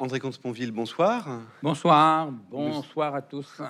[0.00, 1.42] André Comte-Sponville, bonsoir.
[1.62, 3.60] Bonsoir, bonsoir à tous.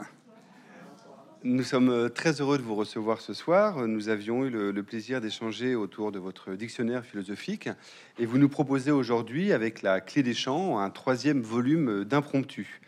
[1.42, 3.88] Nous sommes euh, très heureux de vous recevoir ce soir.
[3.88, 7.68] Nous avions eu le, le plaisir d'échanger autour de votre dictionnaire philosophique
[8.16, 12.80] et vous nous proposez aujourd'hui, avec la clé des champs, un troisième volume d'impromptu.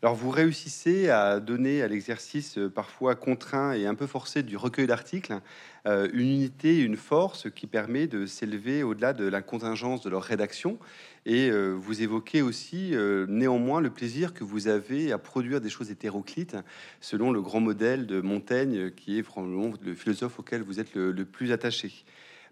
[0.00, 4.56] Alors vous réussissez à donner à l'exercice euh, parfois contraint et un peu forcé du
[4.56, 5.40] recueil d'articles
[5.86, 10.22] euh, une unité, une force qui permet de s'élever au-delà de la contingence de leur
[10.22, 10.78] rédaction.
[11.26, 12.94] Et euh, vous évoquez aussi
[13.26, 16.56] néanmoins le plaisir que vous avez à produire des choses hétéroclites
[17.00, 21.24] selon le grand modèle de Montaigne qui est probablement le philosophe auquel vous êtes le,
[21.24, 22.04] plus attaché.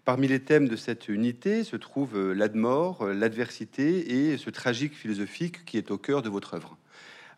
[0.03, 5.77] Parmi les thèmes de cette unité se trouve l'admort, l'adversité et ce tragique philosophique qui
[5.77, 6.77] est au cœur de votre œuvre.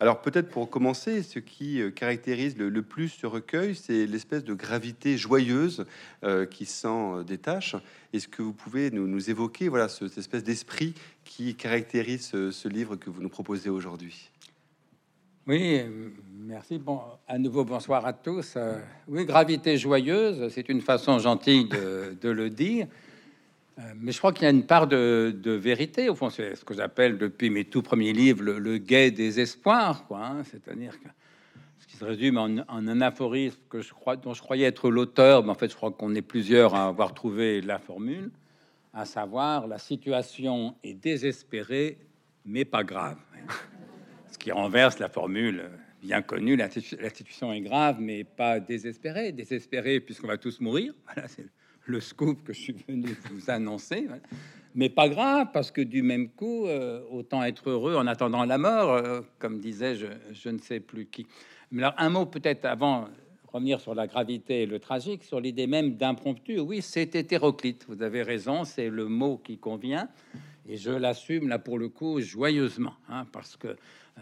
[0.01, 4.53] Alors peut-être pour commencer, ce qui euh, caractérise le, plus ce recueil, c'est l'espèce de
[4.53, 5.85] gravité joyeuse
[6.23, 7.75] euh, qui s'en euh, détache.
[8.13, 10.93] Est-ce que vous pouvez nous, évoquer voilà, cette espèce d'esprit
[11.25, 14.29] qui caractérise ce, livre que vous nous proposez aujourd'hui?
[15.47, 15.81] Oui,
[16.33, 16.77] merci.
[16.77, 18.57] Bon, à nouveau, bonsoir à tous.
[19.07, 22.87] oui, gravité joyeuse, c'est une façon gentille de, de le dire.
[23.79, 26.65] Euh, mais je crois qu'il y a une part de, vérité, au fond, c'est ce
[26.65, 30.25] que j'appelle depuis mes tout premiers livres le, le gai des espoirs, quoi.
[30.25, 30.43] Hein.
[30.43, 31.07] C'est-à-dire que
[31.79, 35.51] ce qui se résume en, un aphorisme que je dont je croyais être l'auteur, mais
[35.51, 38.31] en fait, je crois qu'on est plusieurs à avoir trouvé la formule,
[38.93, 41.99] à savoir la situation est désespérée,
[42.45, 43.17] mais pas grave.
[44.31, 45.69] Ce qui renverse la formule
[46.01, 49.31] bien connue, la, situation est grave, mais pas désespérée.
[49.31, 50.93] Désespérée puisqu'on va tous mourir.
[51.89, 54.07] Le scoop que je suis venu vous annoncer.
[54.75, 58.57] Mais pas grave, parce que du même coup, euh, autant être heureux en attendant la
[58.57, 61.25] mort, euh, comme disait je, je, ne sais plus qui.
[61.71, 63.07] Mais alors, un mot peut-être avant
[63.51, 66.59] revenir sur la gravité et le tragique, sur l'idée même d'impromptu.
[66.59, 67.85] Oui, c'est hétéroclite.
[67.89, 70.07] Vous avez raison, c'est le mot qui convient.
[70.67, 74.21] Et je l'assume là pour le coup joyeusement, hein, parce que euh,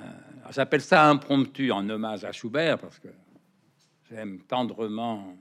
[0.51, 3.09] j'appelle ça impromptu en hommage à Schubert, parce que
[4.09, 5.35] j'aime tendrement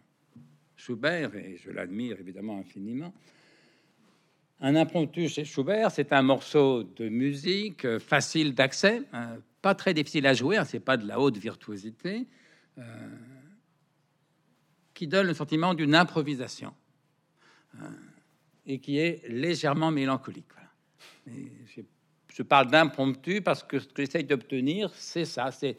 [0.76, 3.12] Schubert, et je l'admire évidemment infiniment.
[4.60, 9.92] Un impromptu chez Schubert, c'est un morceau de musique euh, facile d'accès, hein, pas très
[9.92, 12.26] difficile à jouer, hein, c'est pas de la haute virtuosité,
[12.78, 12.82] euh,
[14.94, 16.72] qui donne le sentiment d'une improvisation
[17.78, 17.90] hein,
[18.64, 20.46] et qui est légèrement mélancolique.
[21.26, 25.76] je parle d'impromptu parce que ce que j'essaye d'obtenir, c'est ça, c'est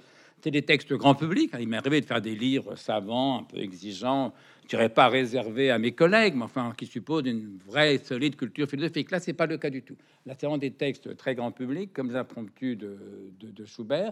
[0.52, 1.52] des textes grand public.
[1.60, 5.72] Il m'est arrivé de faire des livres savants, un peu exigeants, je dirais pas réservé
[5.72, 9.12] à mes collègues, mais enfin qui suppose une vraie solide culture philosophique.
[9.12, 9.96] Là, c'est pas le cas du tout.
[10.26, 12.98] Là, c'est vraiment des textes très grand public, comme l'impromptu de,
[13.40, 14.12] de, de, Schubert.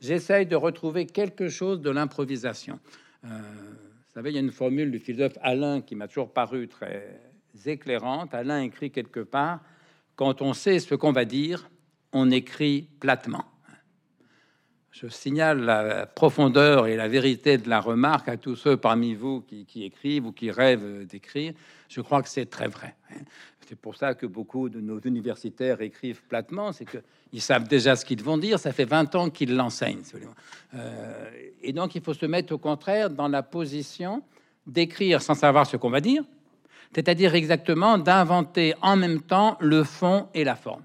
[0.00, 2.78] J'essaye de retrouver quelque chose de l'improvisation.
[3.24, 6.68] Euh, vous savez, il y a une formule du philosophe Alain qui m'a toujours paru
[6.68, 7.20] très
[7.66, 8.32] éclairante.
[8.32, 9.60] Alain écrit quelque part
[10.14, 11.68] quand on sait ce qu'on va dire,
[12.12, 13.44] on écrit platement.
[14.98, 19.42] Je signale la profondeur et la vérité de la remarque à tous ceux parmi vous
[19.42, 21.52] qui, écrivent ou qui rêvent d'écrire.
[21.90, 22.94] Je crois que c'est très vrai.
[23.68, 28.06] C'est pour ça que beaucoup de nos universitaires écrivent platement, c'est qu'ils savent déjà ce
[28.06, 28.58] qu'ils vont dire.
[28.58, 30.00] Ça fait 20 ans qu'ils l'enseignent.
[30.72, 31.30] Euh,
[31.60, 34.22] et donc, il faut se mettre au contraire dans la position
[34.66, 36.24] d'écrire sans savoir ce qu'on va dire,
[36.94, 40.84] c'est-à-dire exactement d'inventer en même temps le fond et la forme.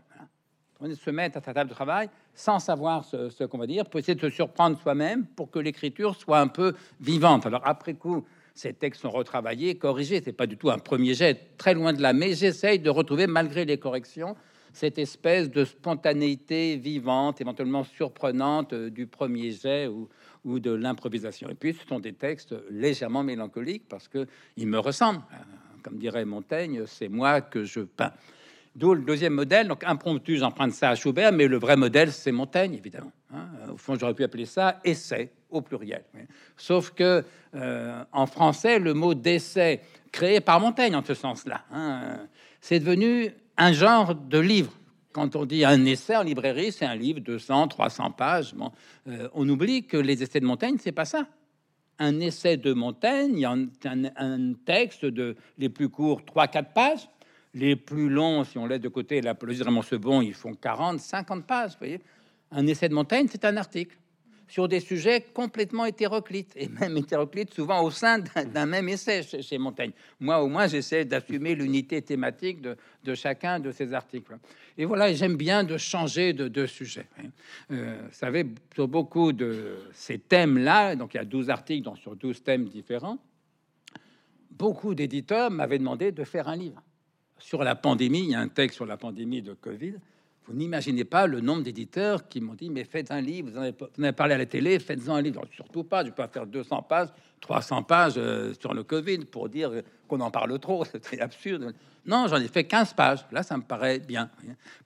[0.81, 3.99] On se mettre à sa table de travail sans savoir ce, qu'on va dire, pour
[3.99, 7.45] essayer de se surprendre soi-même pour que l'écriture soit un peu vivante.
[7.45, 10.21] Alors après coup, ces textes sont retravaillés, corrigés.
[10.23, 12.13] C'est pas du tout un premier jet, très loin de là.
[12.13, 14.35] Mais j'essaye de retrouver, malgré les corrections,
[14.73, 20.07] cette espèce de spontanéité vivante, éventuellement surprenante euh, du premier jet ou,
[20.45, 21.49] ou de l'improvisation.
[21.49, 25.23] Et puis, ce sont des textes légèrement mélancoliques parce que ils me ressemblent.
[25.33, 25.37] Euh,
[25.83, 28.13] comme dirait Montaigne, c'est moi que je peins.
[28.73, 29.67] D'où le deuxième modèle.
[29.67, 33.11] Donc, impromptu, j'emprunte ça à Schubert, mais le vrai modèle, c'est Montaigne, évidemment.
[33.33, 33.47] Hein.
[33.73, 36.03] Au fond, j'aurais pu appeler ça essai au pluriel.
[36.55, 37.23] Sauf que
[37.53, 39.81] euh, en français, le mot d'essai,
[40.11, 42.27] créé par Montaigne en ce sens-là, hein,
[42.61, 44.71] c'est devenu un genre de livre.
[45.11, 48.55] Quand on dit un essai en librairie, c'est un livre de 100, 300 pages.
[49.07, 51.27] Euh, on oublie que les essais de Montaigne, c'est pas ça.
[51.99, 53.67] Un essai de Montaigne, a un,
[54.15, 57.09] un texte de les plus courts, 3-4 pages
[57.53, 60.99] les plus longs, si on laisse de côté l'apologie de Raymond Sebon, ils font 40,
[60.99, 61.71] 50 pages.
[61.71, 61.99] Vous voyez
[62.51, 63.97] un essai de Montaigne, c'est un article
[64.51, 69.57] sur des sujets complètement hétéroclites, et même hétéroclites souvent au sein d'un même essai chez,
[69.57, 69.93] Montaigne.
[70.19, 74.37] Moi, au moins, j'essaie d'assumer l'unité thématique de, chacun de ces articles.
[74.77, 77.07] Et voilà, j'aime bien de changer de, de sujet.
[77.71, 78.45] Euh, vous savez,
[78.75, 83.19] sur beaucoup de ces thèmes-là, donc il y a 12 articles sur 12 thèmes différents,
[84.49, 86.83] beaucoup d'éditeurs m'avaient demandé de faire un livre
[87.41, 88.19] sur la pandémie.
[88.19, 89.95] Il y a un texte sur la pandémie de Covid.
[90.47, 93.61] Vous n'imaginez pas le nombre d'éditeurs qui m'ont dit Mais faites un livre, vous en
[94.03, 95.43] avez, parlé à la télé, faites-en un livre.
[95.53, 97.09] surtout pas, je peux pas faire 200 pages,
[97.41, 99.71] 300 pages euh, sur le Covid pour dire
[100.07, 101.73] qu'on en parle trop, c'est absurde.
[102.05, 103.25] Non, j'en ai fait 15 pages.
[103.31, 104.31] Là, ça me paraît bien.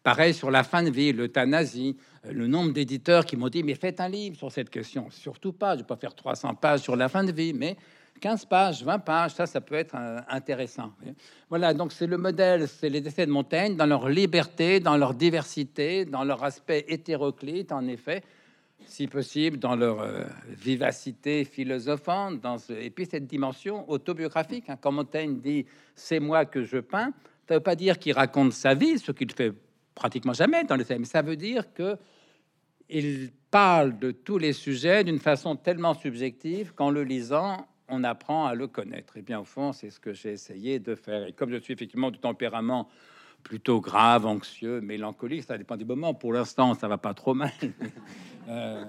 [0.04, 3.76] Pareil sur la fin de vie, l'euthanasie, euh, le nombre d'éditeurs qui m'ont dit Mais
[3.76, 5.08] faites un livre sur cette question.
[5.10, 7.78] Surtout pas, je vais pas faire 300 pages sur la fin de vie, mais
[8.22, 10.94] 15 pages, 20 pages, ça, ça peut être euh, intéressant.
[11.50, 15.14] Voilà, donc c'est le modèle, c'est les essais de Montaigne dans leur liberté, dans leur
[15.14, 18.24] diversité, dans leur aspect hétéroclite, en effet,
[18.86, 24.70] si possible, dans leur euh, vivacité philosophante, et puis cette dimension autobiographique.
[24.70, 24.78] Hein.
[24.80, 25.66] Quand Montaigne dit
[25.96, 27.12] «c'est moi que je peins»,
[27.48, 29.54] ça veut pas dire qu'il raconte sa vie, ce qu'il fait
[29.94, 31.98] pratiquement jamais dans les mais ça veut dire que
[32.90, 38.46] il parle de tous les sujets d'une façon tellement subjective qu'en le lisant, on apprend
[38.46, 39.18] à le connaître.
[39.18, 41.28] Et bien, au fond, c'est ce que j'ai essayé de faire.
[41.28, 42.90] Et comme je suis effectivement du tempérament
[43.44, 46.14] plutôt grave, anxieux, mélancolique, ça dépend des moments.
[46.14, 47.52] Pour l'instant, ça va pas trop mal.
[48.48, 48.86] Euh,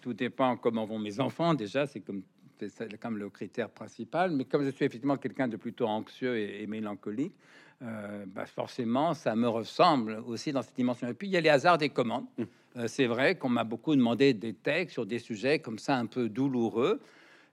[0.00, 1.52] tout dépend comment vont mes enfants.
[1.52, 2.22] Déjà, c'est comme
[2.58, 4.30] c'est comme le critère principal.
[4.30, 7.34] Mais comme je suis effectivement quelqu'un de plutôt anxieux et, mélancolique,
[7.82, 11.08] euh, bah forcément, ça me ressemble aussi dans cette dimension.
[11.08, 12.24] Et puis, il y a les hasards des commandes.
[12.38, 12.44] Mmh.
[12.76, 16.06] Euh, c'est vrai qu'on m'a beaucoup demandé des textes sur des sujets comme ça un
[16.06, 17.00] peu douloureux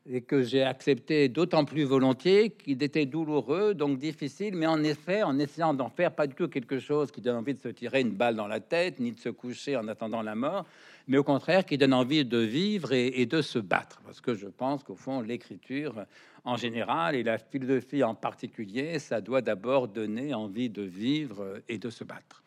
[0.10, 5.24] et que j'ai accepté d'autant plus volontiers qu'il était douloureux, donc difficile, mais en effet,
[5.24, 8.02] en essayant d'en faire pas du tout quelque chose qui donne envie de se tirer
[8.02, 10.66] une balle dans la tête, ni de se coucher en attendant la mort,
[11.08, 14.02] mais au contraire qui donne envie de vivre et, et de se battre.
[14.06, 16.06] Parce que je pense qu'au fond, l'écriture
[16.48, 21.78] en général et la philosophie en particulier, ça doit d'abord donner envie de vivre et
[21.78, 22.42] de se battre.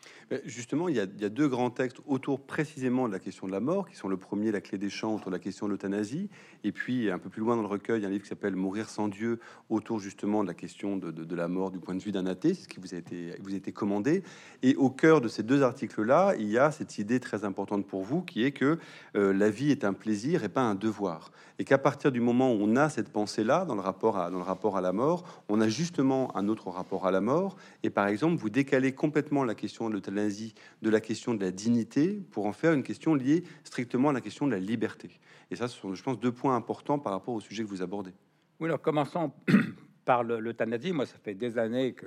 [0.45, 3.89] Justement, il y, a, deux grands textes autour précisément de la question de la mort,
[3.89, 6.31] qui sont le premier, La clé des champs, autour de la question de l'euthanasie,
[6.63, 9.09] et puis un peu plus loin dans le recueil, un livre qui s'appelle Mourir sans
[9.09, 12.55] Dieu, autour justement de la question de, la mort du point de vue d'un athée,
[12.55, 14.23] c'est ce qui vous a, été, vous a été commandé.
[14.63, 18.05] Et au cœur de ces deux articles-là, il y a cette idée très importante pour
[18.05, 18.79] vous, qui est que
[19.17, 21.33] euh, la vie est un plaisir et pas un devoir.
[21.59, 24.39] Et qu'à partir du moment où on a cette pensée-là dans le rapport à, dans
[24.39, 27.57] le rapport à la mort, on a justement un autre rapport à la mort.
[27.83, 31.51] Et par exemple, vous décalez complètement la question de l'euthanasie de la question de la
[31.51, 35.11] dignité pour en faire une question liée strictement à la question de la liberté.
[35.51, 37.83] Et ça, ce sont, je pense, deux points importants par rapport au sujet que vous
[37.83, 38.13] abordez.
[38.61, 39.33] Oui, alors commençons
[40.05, 40.93] par l'euthanasie.
[40.93, 42.07] Moi, ça fait des années que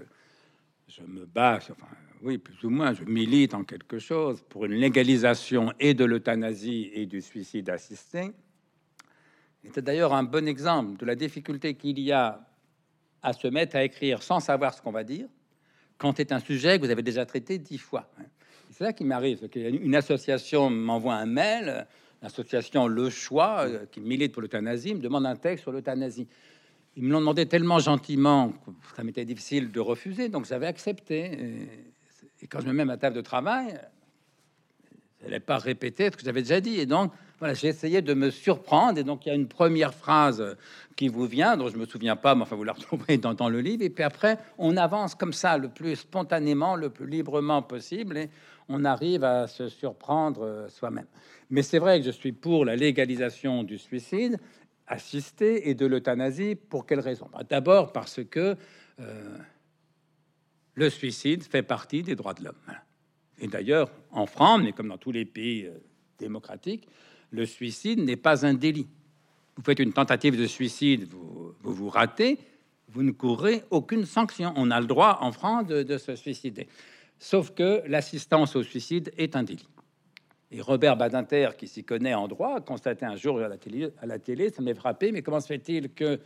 [0.87, 1.87] je me bats, enfin,
[2.21, 6.89] oui, plus ou moins, je milite en quelque chose pour une légalisation et de l'euthanasie
[6.93, 8.31] et du suicide assisté.
[9.71, 12.45] C'est d'ailleurs un bon exemple de la difficulté qu'il y a
[13.21, 15.27] à se mettre à écrire sans savoir ce qu'on va dire,
[15.97, 18.09] quand c'est un sujet que vous avez déjà traité dix fois.
[18.69, 19.47] C'est ça qui m'arrive.
[19.55, 21.87] Une association m'envoie un mail,
[22.21, 26.27] l'association Le Choix, euh, qui milite pour l'euthanasie, me demande un texte sur l'euthanasie.
[26.95, 31.67] Ils me l'ont demandé tellement gentiment que ça m'était difficile de refuser, donc j'avais accepté.
[32.41, 33.79] Et, quand je me mets à ma table de travail,
[35.19, 36.77] je n'allais pas répéter ce que j'avais déjà dit.
[36.77, 38.99] Et donc, voilà, j'ai essayé de me surprendre.
[38.99, 40.55] Et donc, il y a une première phrase
[40.95, 43.59] qui vous vient, dont je me souviens pas, mais enfin, vous la retrouverez dans, le
[43.59, 43.83] livre.
[43.83, 48.17] Et puis après, on avance comme ça, le plus spontanément, le plus librement possible.
[48.17, 48.29] Et
[48.69, 51.07] on arrive à se surprendre euh, soi-même.
[51.49, 54.37] Mais c'est vrai que je suis pour la légalisation du suicide
[54.87, 56.55] assisté et de l'euthanasie.
[56.55, 57.27] Pour quelle raison?
[57.31, 58.55] Bah, D'abord parce que
[58.99, 59.37] euh,
[60.75, 62.55] le suicide fait partie des droits de l'homme.
[63.39, 65.77] Et d'ailleurs, en France, mais comme dans tous les pays euh,
[66.19, 66.87] démocratiques,
[67.33, 68.87] le suicide n'est pas un délit.
[69.57, 72.39] Vous faites une tentative de suicide, vous vous, ratez,
[72.89, 74.53] vous ne courez aucune sanction.
[74.55, 76.67] On a le droit en France de, se suicider.
[77.17, 79.67] Sauf que l'assistance au suicide est un délit.
[80.51, 83.89] Et Robert Badinter, qui s'y connaît en droit, a constaté un jour à la télé,
[83.99, 86.19] à la télé ça m'est frappé, mais comment se fait-il que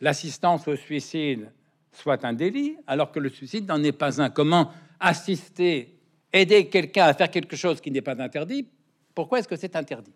[0.00, 1.52] l'assistance au suicide
[1.92, 4.30] soit un délit alors que le suicide n'en est pas un?
[4.30, 5.98] Comment assister,
[6.32, 8.66] aider quelqu'un à faire quelque chose qui n'est pas interdit?
[9.14, 10.14] Pourquoi est-ce que c'est interdit?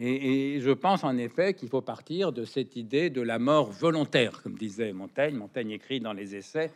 [0.00, 4.42] Et, je pense en effet qu'il faut partir de cette idée de la mort volontaire,
[4.42, 5.34] comme disait Montaigne.
[5.34, 6.70] Montaigne écrit dans les essais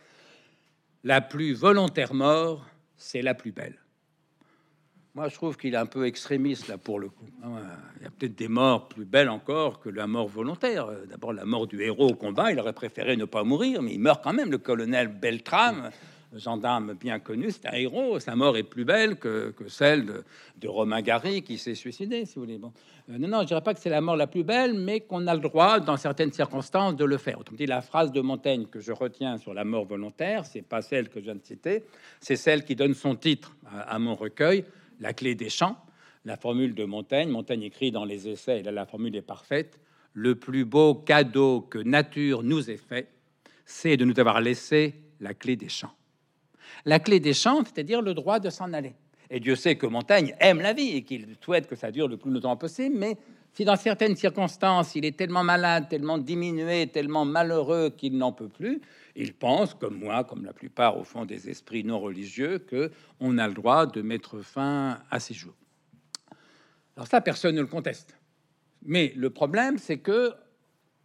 [1.03, 2.65] La plus volontaire mort,
[2.97, 3.77] c'est la plus belle.
[5.15, 7.27] Moi, je trouve qu'il est un peu extrémiste là pour le coup.
[7.97, 10.89] Il y a peut-être des morts plus belles encore que la mort volontaire.
[11.07, 13.99] D'abord, la mort du héros au combat, il aurait préféré ne pas mourir, mais il
[13.99, 14.49] meurt quand même.
[14.49, 15.91] Le colonel Beltrame
[16.37, 18.19] gendarme bien connu, c'est un héros.
[18.19, 20.05] Sa mort est plus belle que, celle
[20.57, 22.57] de, Romain Gary qui s'est suicidé, si vous voulez.
[22.57, 22.71] Bon.
[23.09, 25.27] Euh, non, non, je dirais pas que c'est la mort la plus belle, mais qu'on
[25.27, 27.39] a le droit, dans certaines circonstances, de le faire.
[27.39, 30.81] Autrement dit, la phrase de Montaigne que je retiens sur la mort volontaire, c'est pas
[30.81, 31.83] celle que je viens de citer,
[32.19, 34.65] c'est celle qui donne son titre à, mon recueil,
[34.99, 35.77] La clé des champs.
[36.25, 39.79] La formule de Montaigne, Montaigne écrit dans les essais, là la formule est parfaite.
[40.13, 43.09] Le plus beau cadeau que nature nous ait fait,
[43.65, 45.93] c'est de nous avoir laissé la clé des champs.
[46.85, 48.93] La clé des champs, c'est-à-dire le droit de s'en aller.
[49.29, 52.17] Et Dieu sait que Montaigne aime la vie et qu'il souhaite que ça dure le
[52.17, 53.17] plus longtemps possible, mais
[53.53, 58.49] si dans certaines circonstances il est tellement malade, tellement diminué, tellement malheureux qu'il n'en peut
[58.49, 58.81] plus,
[59.15, 63.37] il pense, comme moi, comme la plupart au fond des esprits non religieux, que on
[63.37, 65.55] a le droit de mettre fin à ses jours.
[66.95, 68.17] Alors ça, personne ne le conteste.
[68.85, 70.33] Mais le problème, c'est que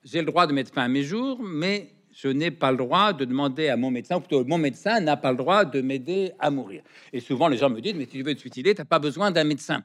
[0.05, 3.13] j'ai le droit de mettre fin à mes jours, mais je n'ai pas le droit
[3.13, 6.33] de demander à mon médecin, ou plutôt mon médecin n'a pas le droit de m'aider
[6.41, 6.83] à mourir.
[7.13, 8.99] Et souvent, les gens me disent, mais si tu veux te suicider, tu n'as pas
[8.99, 9.85] besoin d'un médecin.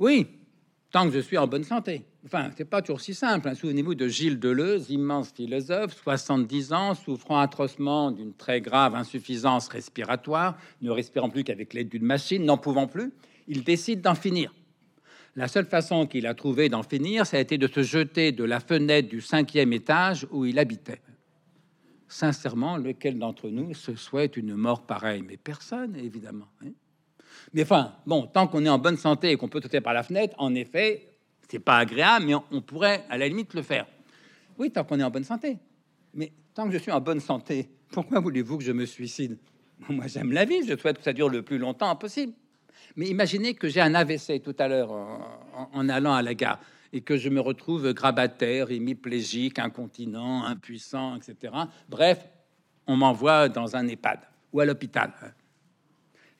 [0.00, 0.26] Oui,
[0.90, 2.04] tant que je suis en bonne santé.
[2.24, 3.48] Enfin, c'est pas toujours si simple.
[3.48, 3.54] Hein.
[3.54, 10.56] Souvenez-vous de Gilles Deleuze, immense philosophe, 70 ans, souffrant atrocement d'une très grave insuffisance respiratoire,
[10.80, 13.12] ne respirant plus qu'avec l'aide d'une machine, n'en pouvant plus,
[13.46, 14.52] il décide d'en finir.
[15.34, 18.44] La seule façon qu'il a trouvé d'en finir, ça a été de se jeter de
[18.44, 21.00] la fenêtre du cinquième étage où il habitait.
[22.06, 25.22] Sincèrement, lequel d'entre nous se souhaite une mort pareille?
[25.22, 26.48] Mais personne, évidemment.
[26.62, 26.72] Hein.
[27.54, 30.02] mais enfin, bon, tant qu'on est en bonne santé et qu'on peut sauter par la
[30.02, 31.08] fenêtre, en effet,
[31.48, 33.86] c'est pas agréable, mais on, pourrait à la limite le faire.
[34.58, 35.58] Oui, tant qu'on est en bonne santé.
[36.12, 39.38] Mais tant que je suis en bonne santé, pourquoi voulez-vous que je me suicide?
[39.88, 42.34] Moi, j'aime la vie, je souhaite que ça dure le plus longtemps possible.
[42.96, 44.92] Mais imaginez que j'ai un AVC tout à l'heure
[45.72, 46.60] en, allant à la gare
[46.92, 51.54] et que je me retrouve grabataire, hémiplégique, incontinent, impuissant, etc.
[51.88, 52.28] Bref,
[52.86, 54.20] on m'envoie dans un EHPAD
[54.52, 55.12] ou à l'hôpital.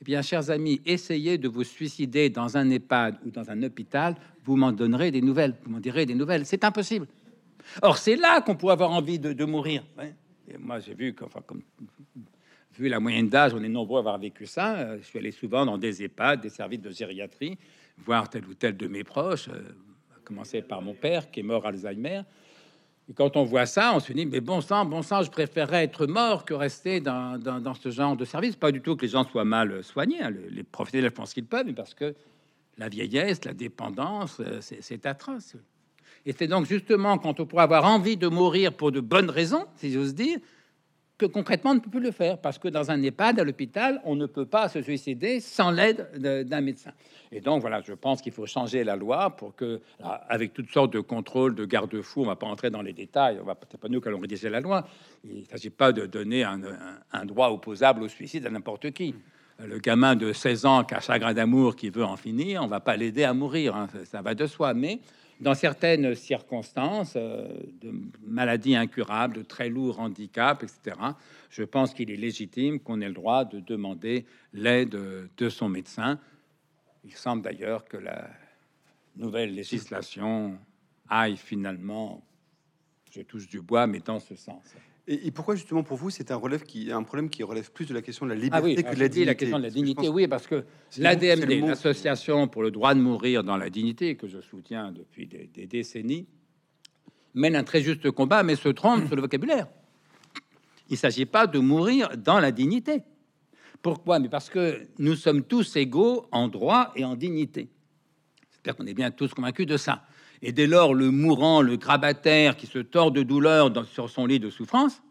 [0.00, 4.16] Eh bien, chers amis, essayez de vous suicider dans un EHPAD ou dans un hôpital,
[4.44, 6.44] vous m'en donnerez des nouvelles, vous m'en direz des nouvelles.
[6.44, 7.06] C'est impossible.
[7.80, 9.84] Or, c'est là qu'on pourrait avoir envie de, mourir.
[10.48, 11.62] Et moi, j'ai vu, comme
[12.76, 14.76] vu la moyenne d'âge, on est nombreux à avoir vécu ça.
[14.76, 17.58] Euh, je suis allé souvent dans des EHPAD, des services de gériatrie,
[17.98, 19.60] voir tel ou tel de mes proches, euh,
[20.16, 22.22] à commencer par mon père qui est mort Alzheimer.
[23.08, 25.84] Et quand on voit ça, on se dit, mais bon sang, bon sang, je préférerais
[25.84, 28.54] être mort que rester dans, dans, ce genre de service.
[28.54, 30.30] Pas du tout que les gens soient mal soignés, hein.
[30.50, 32.14] les professionnels pensent qu'ils peuvent, mais parce que
[32.78, 35.56] la vieillesse, la dépendance, euh, c'est atroce.
[36.24, 39.66] Et c'est donc justement quand on pourrait avoir envie de mourir pour de bonnes raisons,
[39.76, 40.38] si j'ose dire,
[41.26, 44.14] concrètement on ne peut plus le faire parce que dans un EHPAD à l'hôpital, on
[44.14, 46.08] ne peut pas se suicider sans l'aide
[46.48, 46.92] d'un médecin.
[47.30, 49.80] Et donc voilà, je pense qu'il faut changer la loi pour que,
[50.28, 53.44] avec toutes sortes de contrôles, de garde-fous, on va pas entrer dans les détails, on
[53.44, 54.86] va pas nous qu'allons rédiger la loi.
[55.24, 59.14] Il ne s'agit pas de donner un, droit opposable au suicide à n'importe qui.
[59.64, 62.80] Le gamin de 16 ans qui a chagrin d'amour, qui veut en finir, on va
[62.80, 64.74] pas l'aider à mourir, hein, ça, ça va de soi.
[64.74, 65.00] Mais
[65.40, 67.48] dans certaines circonstances euh,
[67.80, 67.92] de
[68.26, 70.96] maladies incurables, de très lourds handicaps, etc.,
[71.50, 74.96] je pense qu'il est légitime qu'on ait le droit de demander l'aide
[75.36, 76.18] de son médecin.
[77.04, 78.30] Il semble d'ailleurs que la
[79.16, 80.58] nouvelle législation
[81.08, 82.22] aille finalement,
[83.10, 84.74] je touche du bois, mais dans ce sens.
[85.08, 87.94] Et, pourquoi justement pour vous c'est un relève qui un problème qui relève plus de
[87.94, 89.70] la question de la liberté ah oui, que de la dignité La question de la
[89.70, 90.64] dignité, oui, parce que
[90.96, 95.66] l'ADMD, l'association pour le droit de mourir dans la dignité, que je soutiens depuis des,
[95.66, 96.28] décennies,
[97.34, 99.66] mène un très juste combat, mais se trompe sur le vocabulaire.
[100.88, 103.02] Il ne s'agit pas de mourir dans la dignité.
[103.80, 104.20] Pourquoi?
[104.20, 107.68] Mais parce que nous sommes tous égaux en droit et en dignité.
[108.52, 110.04] J'espère qu'on est bien tous convaincus de ça.
[110.42, 114.40] Et dès lors, le mourant, le grabataire qui se tord de douleur sur son lit
[114.40, 115.02] de souffrance,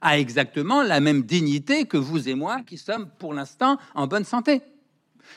[0.00, 4.24] a exactement la même dignité que vous et moi qui sommes pour l'instant en bonne
[4.24, 4.62] santé.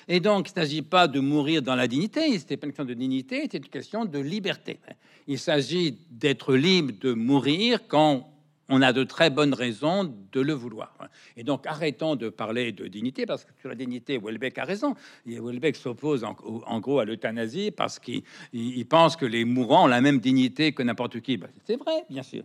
[0.07, 2.85] Et donc, il ne s'agit pas de mourir dans la dignité, c'était pas une question
[2.85, 4.79] de dignité, c'est une question de liberté.
[5.27, 8.30] Il s'agit d'être libre de mourir quand
[8.71, 10.95] on a de très bonnes raisons de le vouloir.
[11.35, 14.95] Et donc, arrêtons de parler de dignité, parce que sur la dignité, Welbeck a raison.
[15.27, 18.23] Et Welbeck s'oppose en, gros à l'euthanasie parce qu'il
[18.89, 21.35] pense que les mourants ont la même dignité que n'importe qui.
[21.35, 22.43] Ben, c'est vrai, bien sûr.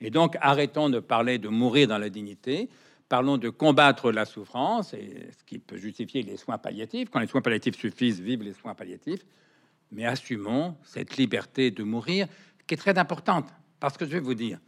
[0.00, 2.68] Et donc, arrêtons de parler de mourir dans la dignité.
[3.08, 7.08] Parlons de combattre la souffrance, et ce qui peut justifier les soins palliatifs.
[7.10, 9.24] Quand les soins palliatifs suffisent, vive les soins palliatifs.
[9.90, 12.26] Mais assumons cette liberté de mourir,
[12.66, 13.48] qui est très importante.
[13.80, 14.58] Parce que je vais vous dire,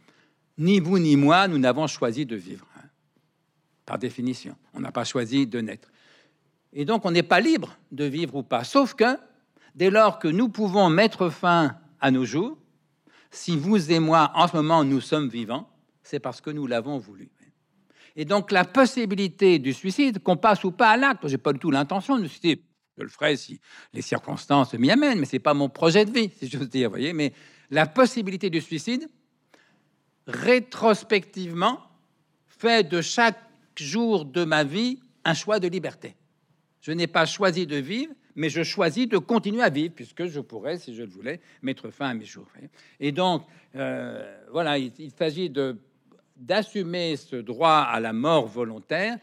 [0.57, 2.67] ni vous ni moi, nous n'avons choisi de vivre.
[2.77, 2.87] Hein.
[3.85, 5.89] Par définition, on n'a pas choisi de naître.
[6.73, 8.63] Et donc, on n'est pas libre de vivre ou pas.
[8.63, 9.17] Sauf que,
[9.75, 12.57] dès lors que nous pouvons mettre fin à nos jours,
[13.31, 15.69] si vous et moi, en ce moment, nous sommes vivants,
[16.03, 17.29] c'est parce que nous l'avons voulu.
[18.15, 21.59] Et donc, la possibilité du suicide, qu'on passe ou pas à l'acte, j'ai pas du
[21.59, 22.63] tout l'intention de me suicider.
[22.97, 23.59] Je le ferai si
[23.91, 26.89] les circonstances m'y amènent, mais c'est pas mon projet de vie, si je veux dire,
[26.89, 27.11] voyez.
[27.11, 27.33] Mais
[27.69, 29.09] la possibilité du suicide,
[30.27, 31.79] rétrospectivement,
[32.47, 33.39] fait de chaque
[33.77, 36.15] jour de ma vie un choix de liberté.
[36.81, 40.39] Je n'ai pas choisi de vivre, mais je choisis de continuer à vivre, puisque je
[40.39, 42.47] pourrais, si je le voulais, mettre fin à mes jours.
[42.99, 43.43] Et donc,
[43.75, 45.77] euh, voilà, il, s'agit de
[46.35, 49.17] d'assumer ce droit à la mort volontaire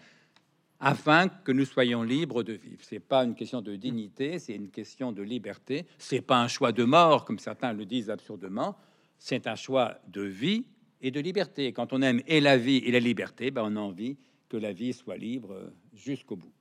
[0.80, 2.80] afin que nous soyons libres de vivre.
[2.80, 5.86] C'est pas une question de dignité, c'est une question de liberté.
[5.98, 8.76] C'est pas un choix de mort comme certains le disent absurdement.
[9.18, 10.64] C'est un choix de vie
[11.02, 11.72] et de liberté.
[11.72, 14.16] quand on aime et la vie et la liberté, ben on a envie
[14.48, 16.52] que la vie soit libre jusqu'au bout.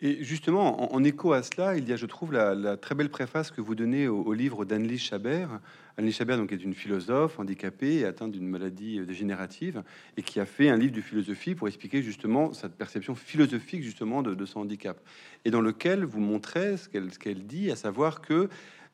[0.00, 3.50] Et justement, en, écho à cela, il y a, je trouve, la, très belle préface
[3.50, 5.60] que vous donnez au, livre d'Anne-Lise Chabert.
[5.96, 9.84] Anne-Lise Chabert donc, est une philosophe handicapée atteinte d'une maladie euh, dégénérative
[10.16, 14.22] et qui a fait un livre de philosophie pour expliquer justement cette perception philosophique justement
[14.22, 15.00] de, son handicap.
[15.44, 18.48] Et dans lequel vous montrez ce qu'elle dit, à savoir que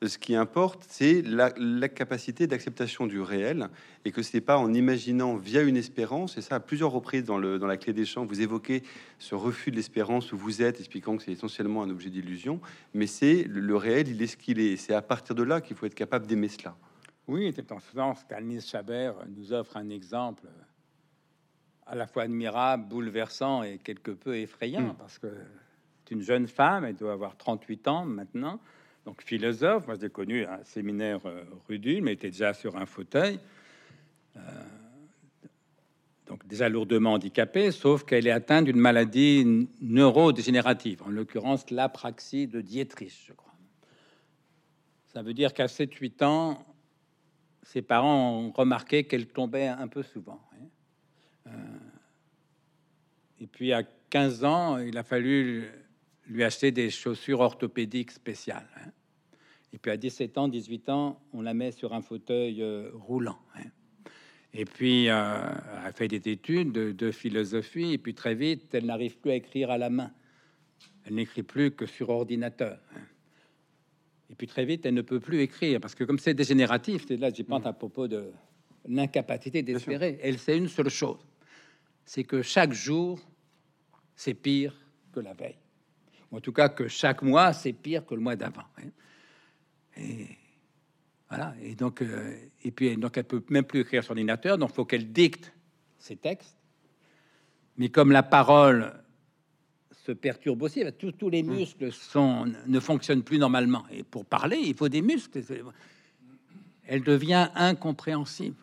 [0.07, 1.51] ce qui importe, c'est la,
[1.89, 3.69] capacité d'acceptation du réel
[4.03, 7.23] et que ce n'est pas en imaginant via une espérance, et ça à plusieurs reprises
[7.23, 8.81] dans, le, dans la clé des champs, vous évoquez
[9.19, 12.59] ce refus de l'espérance où vous êtes, expliquant que c'est essentiellement un objet d'illusion,
[12.95, 14.75] mais c'est le, réel, il est ce qu'il est.
[14.77, 16.75] C'est à partir de là qu'il faut être capable d'aimer cela.
[17.27, 20.47] Oui, c'est en ce sens qu'Agnès Chabert nous offre un exemple
[21.85, 24.95] à la fois admirable, bouleversant et quelque peu effrayant, hmm.
[24.97, 25.27] parce que
[26.03, 28.59] c'est une jeune femme, elle doit avoir 38 ans maintenant,
[29.05, 29.87] donc philosophe.
[29.87, 33.39] Moi, j'ai connu un séminaire euh, rudule, était déjà sur un fauteuil.
[34.37, 34.39] Euh,
[36.27, 42.61] donc déjà lourdement handicapée, sauf qu'elle est atteinte d'une maladie neurodégénérative, en l'occurrence l'apraxie de
[42.61, 43.51] Dietrich, je crois.
[45.07, 46.65] Ça veut dire qu'à 7-8 ans,
[47.63, 50.41] ses parents ont remarqué qu'elle tombait un peu souvent.
[50.53, 50.65] Hein.
[51.47, 51.51] Euh,
[53.41, 55.69] et puis à 15 ans, il a fallu
[56.27, 58.67] lui acheter des chaussures orthopédiques spéciales.
[58.77, 58.91] Hein.
[59.73, 63.39] Et puis à 17 ans, 18 ans, on la met sur un fauteuil euh, roulant.
[63.55, 63.69] Hein.
[64.53, 65.37] Et puis, euh,
[65.85, 69.71] elle fait des études de, philosophie, et puis très vite, elle n'arrive plus à écrire
[69.71, 70.11] à la main.
[71.05, 72.77] Elle n'écrit plus que sur ordinateur.
[72.93, 73.01] Hein.
[74.29, 77.17] Et puis très vite, elle ne peut plus écrire, parce que comme c'est dégénératif, c'est
[77.17, 77.67] là j'y pense mmh.
[77.67, 78.31] à propos de
[78.87, 80.19] l'incapacité d'espérer.
[80.21, 81.19] Elle sait une seule chose,
[82.05, 83.19] c'est que chaque jour,
[84.15, 84.75] c'est pire
[85.13, 85.57] que la veille
[86.31, 88.63] en tout cas que chaque mois, c'est pire que le mois d'avant.
[88.77, 88.89] Hein.
[89.97, 90.27] Et
[91.29, 91.53] voilà.
[91.61, 94.85] Et donc, euh, et puis donc, elle peut même plus écrire sur ordinateur, donc faut
[94.85, 95.53] qu'elle dicte
[95.97, 96.57] ses textes.
[97.77, 98.93] Mais comme la parole
[100.05, 100.83] se perturbe aussi,
[101.17, 101.53] tous les mmh.
[101.53, 103.83] muscles sont, ne fonctionnent plus normalement.
[103.91, 105.41] Et pour parler, il faut des muscles.
[106.85, 108.57] Elle devient incompréhensible,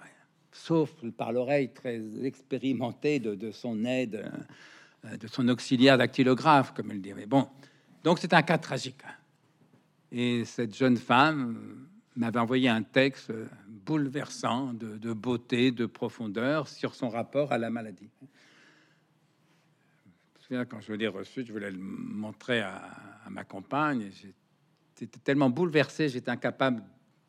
[0.52, 4.28] sauf par l'oreille très expérimentée de, de son aide euh,
[5.16, 7.26] de son auxiliaire dactylographe, comme elle dirait.
[7.26, 7.48] Bon,
[8.04, 9.02] donc c'est un cas tragique.
[10.10, 13.32] Et cette jeune femme m'avait envoyé un texte
[13.68, 18.08] bouleversant de, beauté, de profondeur sur son rapport à la maladie.
[20.50, 22.80] quand je l'ai reçu, je voulais le montrer à,
[23.30, 24.10] ma compagne.
[24.98, 26.82] J'étais tellement bouleversé, j'étais incapable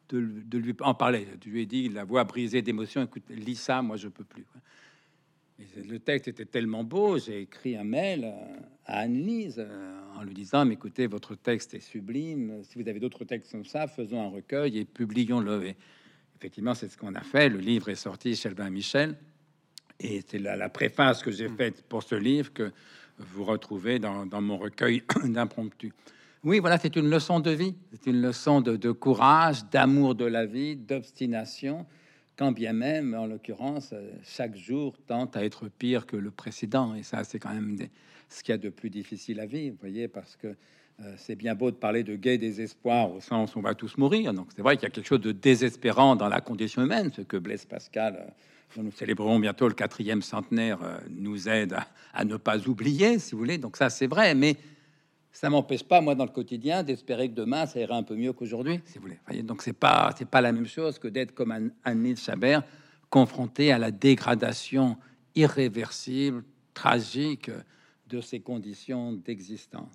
[0.07, 1.27] de, de, lui en parler.
[1.43, 4.45] Je lui ai dit, la voix brisée d'émotion, écoute, lis ça, moi je peux plus
[5.75, 8.33] le texte était tellement beau, j'ai écrit un mail
[8.85, 12.63] à Anne-Lise euh, en lui disant mais écoutez, votre texte est sublime.
[12.63, 15.73] Si vous avez d'autres textes comme ça, faisons un recueil et publions-le.
[16.37, 17.49] effectivement, c'est ce qu'on a fait.
[17.49, 19.15] Le livre est sorti chez Albin Michel.
[19.99, 22.71] Et c'est la, la, préface que j'ai faite pour ce livre que
[23.17, 25.91] vous retrouvez dans, mon recueil d'impromptu.
[26.45, 27.75] Oui, voilà, c'est une leçon de vie.
[27.91, 31.85] C'est une leçon de, de courage, d'amour de la vie, d'obstination
[32.39, 36.95] quand bien même, en l'occurrence, euh, chaque jour tente à être pire que le précédent.
[36.95, 37.75] Et ça, c'est quand même
[38.29, 41.35] ce qu'il y a de plus difficile à vivre, vous voyez, parce que euh, c'est
[41.35, 44.33] bien beau de parler de gay désespoir au sens où on va tous mourir.
[44.33, 47.23] Donc c'est vrai qu'il y a quelque chose de désespérant dans la condition humaine, ce
[47.23, 48.31] que Blaise Pascal, euh,
[48.77, 53.33] dont nous célébrerons bientôt le quatrième centenaire, nous aide à, à, ne pas oublier, si
[53.33, 53.57] vous voulez.
[53.57, 54.55] Donc ça, c'est vrai, mais
[55.39, 58.33] ça m'empêche pas, moi, dans le quotidien, d'espérer que demain, ça ira un peu mieux
[58.33, 59.41] qu'aujourd'hui, si vous voulez.
[59.41, 62.61] Donc, c'est pas, pas la même chose que d'être comme Anne-Nils Chabert,
[63.09, 64.97] confronté à la dégradation
[65.35, 67.49] irréversible, tragique
[68.09, 69.93] de ses conditions d'existence.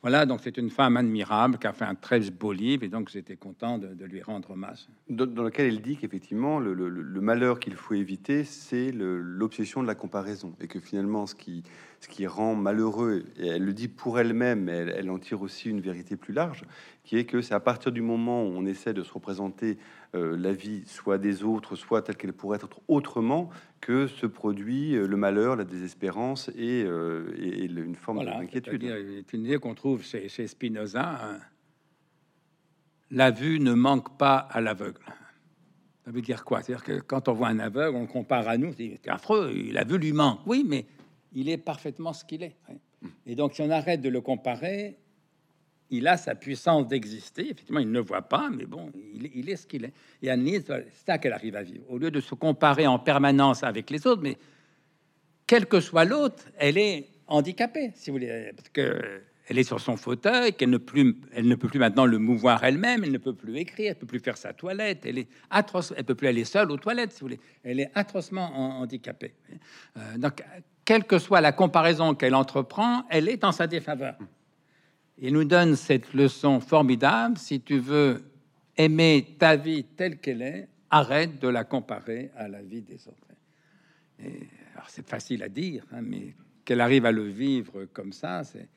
[0.00, 3.08] Voilà, donc c'est une femme admirable qui a fait un très beau livre et donc
[3.10, 4.88] j'étais content de, lui rendre hommage.
[5.08, 10.54] Dans, lequel elle dit qu'effectivement, le, malheur qu'il faut éviter, c'est l'obsession de la comparaison
[10.60, 11.62] et que finalement, ce qui,
[12.02, 15.70] ce qui rend malheureux, et elle le dit pour elle-même, elle, elle en tire aussi
[15.70, 16.64] une vérité plus large,
[17.04, 19.78] qui est que c'est à partir du moment où on essaie de se représenter
[20.16, 24.96] euh, la vie soit des autres, soit telle qu'elle pourrait être autrement, que se produit
[24.96, 28.82] euh, le malheur, la désespérance et, euh, une forme d'inquiétude.
[28.82, 31.20] C'est une idée qu'on trouve chez, Spinoza.
[31.22, 31.38] Hein.
[33.12, 35.02] La vue ne manque pas à l'aveugle.
[36.04, 36.62] Ça veut dire quoi?
[36.62, 39.98] C'est-à-dire que quand on voit un aveugle, on compare à nous, c'est affreux, la vue
[39.98, 40.40] lui manque.
[40.46, 40.84] Oui, mais
[41.34, 42.56] il est parfaitement ce qu'il est.
[43.26, 44.96] Et donc, si on arrête de le comparer,
[45.90, 47.50] il a sa puissance d'exister.
[47.50, 49.92] Effectivement, il ne voit pas, mais bon, il, est ce qu'il est.
[50.22, 51.84] Et Anne-Lise, c'est ça qu'elle arrive à vivre.
[51.88, 54.38] Au lieu de se comparer en permanence avec les autres, mais
[55.46, 59.80] quel que soit l'autre, elle est handicapée, si vous voulez, parce que elle est sur
[59.80, 63.18] son fauteuil, qu'elle ne plus, elle ne peut plus maintenant le mouvoir elle-même, elle ne
[63.18, 66.28] peut plus écrire, elle peut plus faire sa toilette, elle est atroce, elle peut plus
[66.28, 67.40] aller seule aux toilettes, si vous voulez.
[67.64, 69.34] Elle est atrocement handicapée.
[69.96, 70.42] Euh, donc,
[70.84, 74.16] quelle que soit la comparaison qu'elle entreprend, elle est en sa défaveur.
[75.18, 77.38] Il nous donne cette leçon formidable.
[77.38, 78.24] Si tu veux
[78.76, 83.16] aimer ta vie telle qu'elle est, arrête de la comparer à la vie des autres.
[84.88, 88.68] c'est facile à dire, hein, mais qu'elle arrive à le vivre comme ça, c'est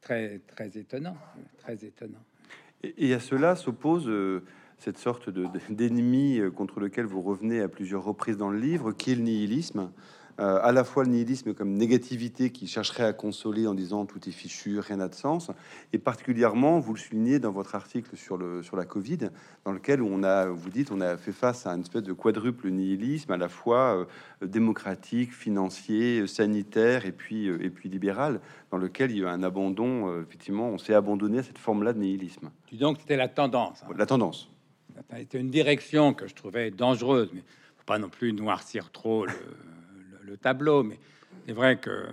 [0.00, 1.16] très très étonnant,
[1.58, 2.22] très étonnant.
[2.82, 4.44] Et, à cela s'oppose euh,
[4.78, 9.12] cette sorte d'ennemi euh, contre lequel vous revenez à plusieurs reprises dans le livre, qui
[9.12, 9.90] est le nihilisme.
[10.40, 14.20] Euh, à la fois le nihilisme comme négativité qui chercherait à consoler en disant tout
[14.28, 15.50] est fichu, rien n'a de sens,
[15.92, 19.30] et particulièrement, vous le soulignez dans votre article sur, le, sur la Covid,
[19.64, 22.70] dans lequel on a, vous dites, on a fait face à une espèce de quadruple
[22.70, 24.06] nihilisme, à la fois
[24.42, 29.30] euh, démocratique, financier, sanitaire et puis, euh, et puis libéral, dans lequel il y a
[29.30, 32.50] un abandon, effectivement, on s'est abandonné à cette forme-là de nihilisme.
[32.72, 33.82] Donc c'était la tendance.
[33.82, 33.94] Hein.
[33.96, 34.48] La tendance.
[35.16, 37.40] Été une direction que je trouvais dangereuse, mais
[37.76, 39.32] faut pas non plus noircir trop le
[40.28, 40.98] le tableau, mais
[41.46, 42.06] c'est vrai que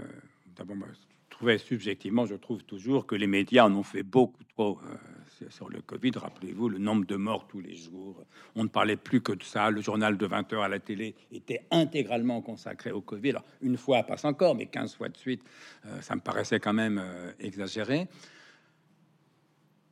[0.56, 4.80] d'abord, je trouvais subjectivement, je trouve toujours que les médias en ont fait beaucoup trop
[4.86, 6.12] euh, sur le Covid.
[6.16, 8.24] Rappelez-vous le nombre de morts tous les jours.
[8.56, 9.70] On ne parlait plus que de ça.
[9.70, 13.32] Le journal de 20 heures à la télé était intégralement consacré au Covid.
[13.32, 15.42] Alors, une fois passe encore, mais 15 fois de suite,
[15.86, 18.08] euh, ça me paraissait quand même euh, exagéré.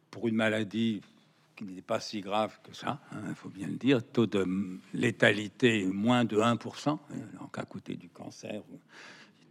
[0.09, 1.01] Pour une maladie
[1.55, 4.03] qui n'est pas si grave que ça, il hein, faut bien le dire.
[4.03, 4.45] Taux de
[4.93, 6.97] létalité moins de 1%, hein,
[7.39, 8.61] donc à côté du cancer,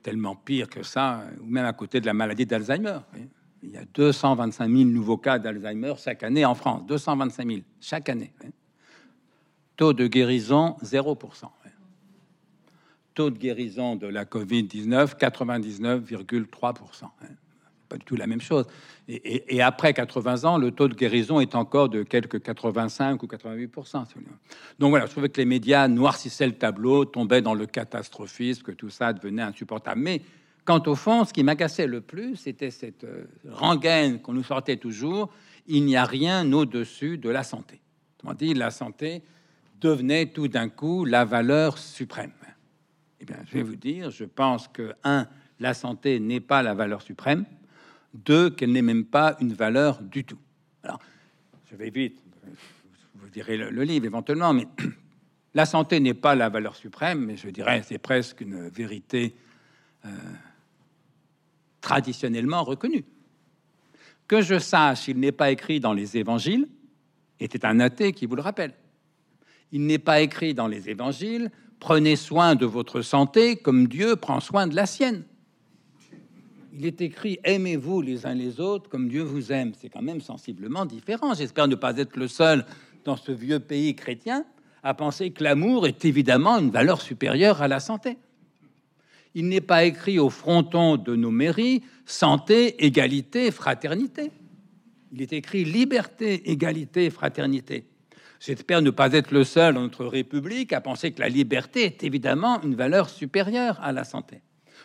[0.03, 2.99] tellement pire que ça, ou même à côté de la maladie d'Alzheimer.
[3.63, 8.09] Il y a 225 000 nouveaux cas d'Alzheimer chaque année en France, 225 000 chaque
[8.09, 8.33] année.
[9.77, 11.45] Taux de guérison 0%.
[13.15, 17.11] Taux de guérison de la Covid-19 99,3%
[17.93, 18.67] pas du tout la même chose.
[19.25, 24.05] Et, après 80 ans, le taux de guérison est encore de quelques 85 ou 88%
[24.79, 28.73] Donc voilà, je trouvais que les médias noircissaient le tableau, tombaient dans le catastrophisme, que
[28.73, 30.01] tout ça devenait insupportable.
[30.01, 30.23] Mais
[30.65, 34.79] quant au fond, ce qui m'agaçait le plus, c'était cette euh, rengaine qu'on nous sortait
[34.79, 35.31] toujours.
[35.67, 37.81] Il n'y a rien au-dessus de la santé.
[38.25, 39.23] On dit, la santé
[39.81, 42.33] devenait tout d'un coup la valeur suprême.
[43.21, 45.27] Eh bien, je vais vous dire, je pense que un,
[45.61, 47.45] la santé n'est pas la valeur suprême.
[48.15, 50.39] Deux, qu'elle n'est même pas une valeur du tout.
[50.83, 51.01] Alors,
[51.71, 52.21] je vais vite,
[53.15, 54.67] vous direz le, livre éventuellement, mais
[55.55, 59.35] la santé n'est pas la valeur suprême, mais je dirais c'est presque une vérité
[60.05, 60.11] euh,
[61.81, 63.05] traditionnellement reconnue.
[64.29, 66.69] Que je sache, il n'est pas écrit dans les évangiles,
[67.41, 68.75] était un athée qui vous le rappelle.
[69.73, 74.41] Il n'est pas écrit dans les évangiles, prenez soin de votre santé comme Dieu prend
[74.41, 75.25] soin de la sienne
[76.73, 79.73] il est écrit aimez-vous les uns les autres comme Dieu vous aime.
[79.79, 81.35] C'est quand même sensiblement différent.
[81.35, 82.65] J'espère ne pas être le seul
[83.05, 84.45] dans ce vieux pays chrétien
[84.83, 88.17] à penser que l'amour est évidemment une valeur supérieure à la santé.
[89.35, 94.31] Il n'est pas écrit au fronton de nos mairies santé, égalité, fraternité.
[95.13, 97.87] Il est écrit liberté, égalité, fraternité.
[98.41, 102.03] J'espère ne pas être le seul dans notre République à penser que la liberté est
[102.03, 104.43] évidemment une valeur supérieure à la santé.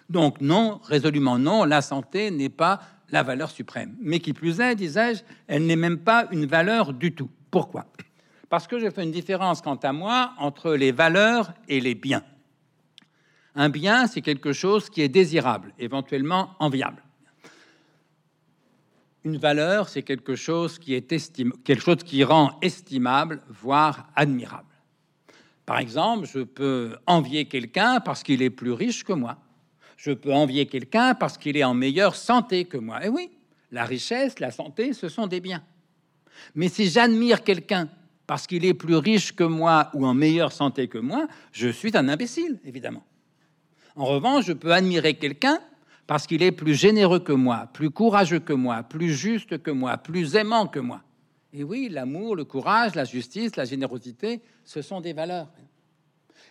[0.09, 3.95] Donc non, résolument non, la santé n'est pas la valeur suprême.
[3.99, 7.29] Mais qui plus est, disais-je, elle n'est même pas une valeur du tout.
[7.51, 7.85] Pourquoi?
[8.49, 12.23] Parce que je fais une différence, quant à moi, entre les valeurs et les biens.
[13.55, 17.03] Un bien, c'est quelque chose qui est désirable, éventuellement enviable.
[19.23, 21.07] Une valeur, c'est quelque chose qui est
[21.63, 24.63] quelque chose qui rend estimable, voire admirable.
[25.65, 29.37] Par exemple, je peux envier quelqu'un parce qu'il est plus riche que moi
[29.97, 33.03] je peux envier quelqu'un parce qu'il est en meilleure santé que moi.
[33.05, 33.31] Et oui,
[33.71, 35.63] la richesse, la santé, ce sont des biens.
[36.55, 37.89] Mais si j'admire quelqu'un
[38.27, 41.97] parce qu'il est plus riche que moi ou en meilleure santé que moi, je suis
[41.97, 43.03] un imbécile, évidemment.
[43.95, 45.59] En revanche, je peux admirer quelqu'un
[46.05, 49.97] parce qu'il est plus généreux que moi, plus courageux que moi, plus juste que moi,
[49.97, 51.01] plus aimant que moi.
[51.53, 55.49] Et oui, l'amour, le courage, la justice, la générosité, ce sont des valeurs.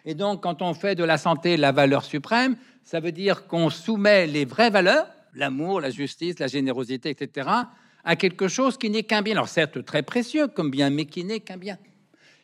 [0.07, 3.69] Et donc, quand on fait de la santé la valeur suprême, ça veut dire qu'on
[3.69, 7.49] soumet les vraies valeurs, l'amour, la justice, la générosité, etc.,
[8.05, 9.35] à quelque chose qui n'est qu'un bien.
[9.35, 11.77] Alors certes très précieux comme bien, mais qui n'est qu'un bien.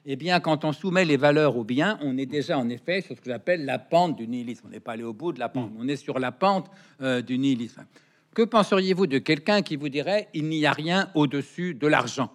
[0.05, 3.15] Eh bien, quand on soumet les valeurs au bien, on est déjà en effet sur
[3.15, 4.67] ce que j'appelle la pente du nihilisme.
[4.67, 6.69] On n'est pas allé au bout de la pente, on est sur la pente
[7.01, 7.87] euh, du nihilisme.
[8.35, 12.33] Que penseriez-vous de quelqu'un qui vous dirait il n'y a rien au-dessus de l'argent?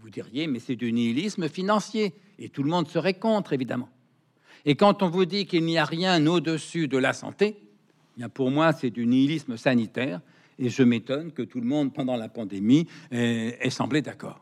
[0.00, 3.88] Vous diriez mais c'est du nihilisme financier et tout le monde serait contre évidemment.
[4.66, 8.28] Et quand on vous dit qu'il n'y a rien au-dessus de la santé, eh bien
[8.28, 10.20] pour moi c'est du nihilisme sanitaire
[10.58, 14.40] et je m'étonne que tout le monde pendant la pandémie ait, semblé d'accord.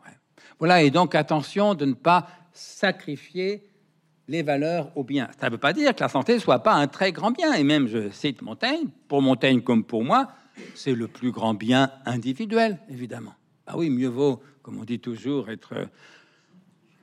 [0.57, 3.63] Voilà et donc attention de ne pas sacrifier
[4.27, 5.29] les valeurs au bien.
[5.39, 7.53] Ça ne veut pas dire que la santé soit pas un très grand bien.
[7.53, 10.29] Et même, je cite Montaigne, pour Montaigne comme pour moi,
[10.73, 13.35] c'est le plus grand bien individuel, évidemment.
[13.67, 15.87] Ah oui, mieux vaut, comme on dit toujours, être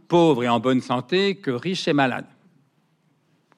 [0.08, 2.24] pauvre et en bonne santé que riche et malade.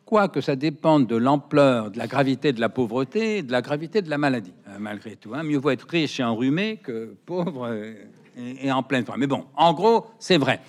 [0.04, 3.62] Quoi que ça dépende de l'ampleur, de la gravité de la pauvreté et de la
[3.62, 5.34] gravité de la maladie, euh, malgré tout.
[5.34, 5.42] Hein.
[5.42, 9.20] Mieux vaut être riche et enrhumé que pauvre et, et en pleine forme.
[9.20, 10.60] Mais bon, en gros, c'est vrai.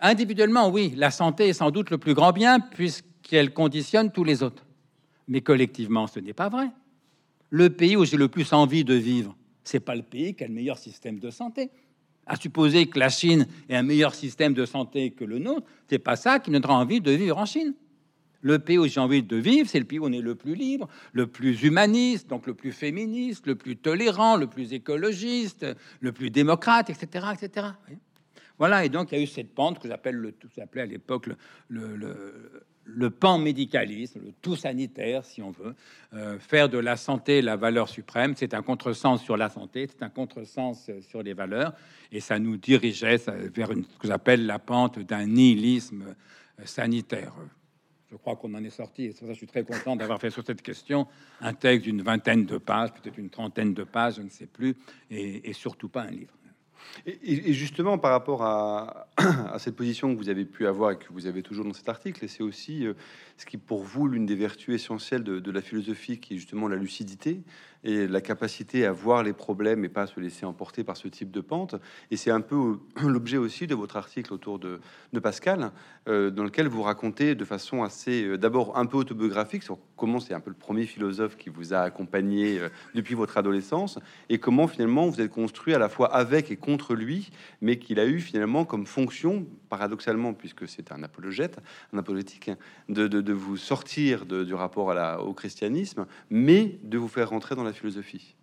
[0.00, 4.42] Individuellement, oui, la santé est sans doute le plus grand bien puisqu'elle conditionne tous les
[4.42, 4.64] autres.
[5.28, 6.68] Mais collectivement, ce n'est pas vrai.
[7.50, 10.48] Le pays où j'ai le plus envie de vivre, c'est pas le pays qui a
[10.48, 11.70] le meilleur système de santé.
[12.26, 15.98] À supposer que la Chine ait un meilleur système de santé que le nôtre, c'est
[15.98, 17.74] pas ça qui nous donnera envie de vivre en Chine.
[18.42, 20.54] Le pays où j'ai envie de vivre, c'est le pays où on est le plus
[20.54, 25.64] libre, le plus humaniste, donc le plus féministe, le plus tolérant, le plus écologiste,
[26.00, 27.68] le plus démocrate, etc., etc.
[28.58, 30.86] Voilà, et donc il y a eu cette pente que j'appelle le tout s'appelait à
[30.86, 31.28] l'époque
[31.68, 35.74] le, pan médicalisme, le tout sanitaire, si on veut.
[36.14, 40.04] Euh, faire de la santé la valeur suprême, c'est un contresens sur la santé, c'est
[40.04, 41.74] un contresens sur les valeurs,
[42.10, 43.20] et ça nous dirigeait
[43.54, 46.14] vers une, ce que j'appelle la pente d'un nihilisme
[46.64, 47.32] sanitaire.
[48.12, 50.44] Je crois qu'on en est sorti, et ça, je suis très content d'avoir fait sur
[50.44, 51.06] cette question
[51.40, 54.76] un texte d'une vingtaine de pages, peut-être une trentaine de pages, je ne sais plus,
[55.10, 56.34] et, surtout pas un livre.
[57.06, 58.42] Et, justement, par rapport
[59.16, 61.88] à, cette position que vous avez pu avoir et que vous avez toujours dans cet
[61.88, 62.92] article, et c'est aussi euh,
[63.42, 66.76] ce qui, pour vous, l'une des vertus essentielles de, la philosophie, qui est justement la
[66.76, 67.42] lucidité,
[67.82, 71.32] et la capacité à voir les problèmes et pas se laisser emporter par ce type
[71.32, 71.74] de pente.
[72.12, 74.78] Et c'est un peu l'objet aussi de votre article autour de,
[75.12, 75.72] de Pascal,
[76.06, 80.20] euh, dans lequel vous racontez de façon assez, euh, d'abord un peu autobiographique, sur comment
[80.20, 84.38] c'est un peu le premier philosophe qui vous a accompagné euh, depuis votre adolescence, et
[84.38, 88.06] comment finalement vous êtes construit à la fois avec et contre lui, mais qu'il a
[88.06, 91.58] eu finalement comme fonction, paradoxalement, puisque c'est un apologète,
[91.94, 92.50] un apologétique,
[92.90, 94.94] de, vous sortir du rapport
[95.26, 98.36] au christianisme, mais de vous faire rentrer dans la philosophie.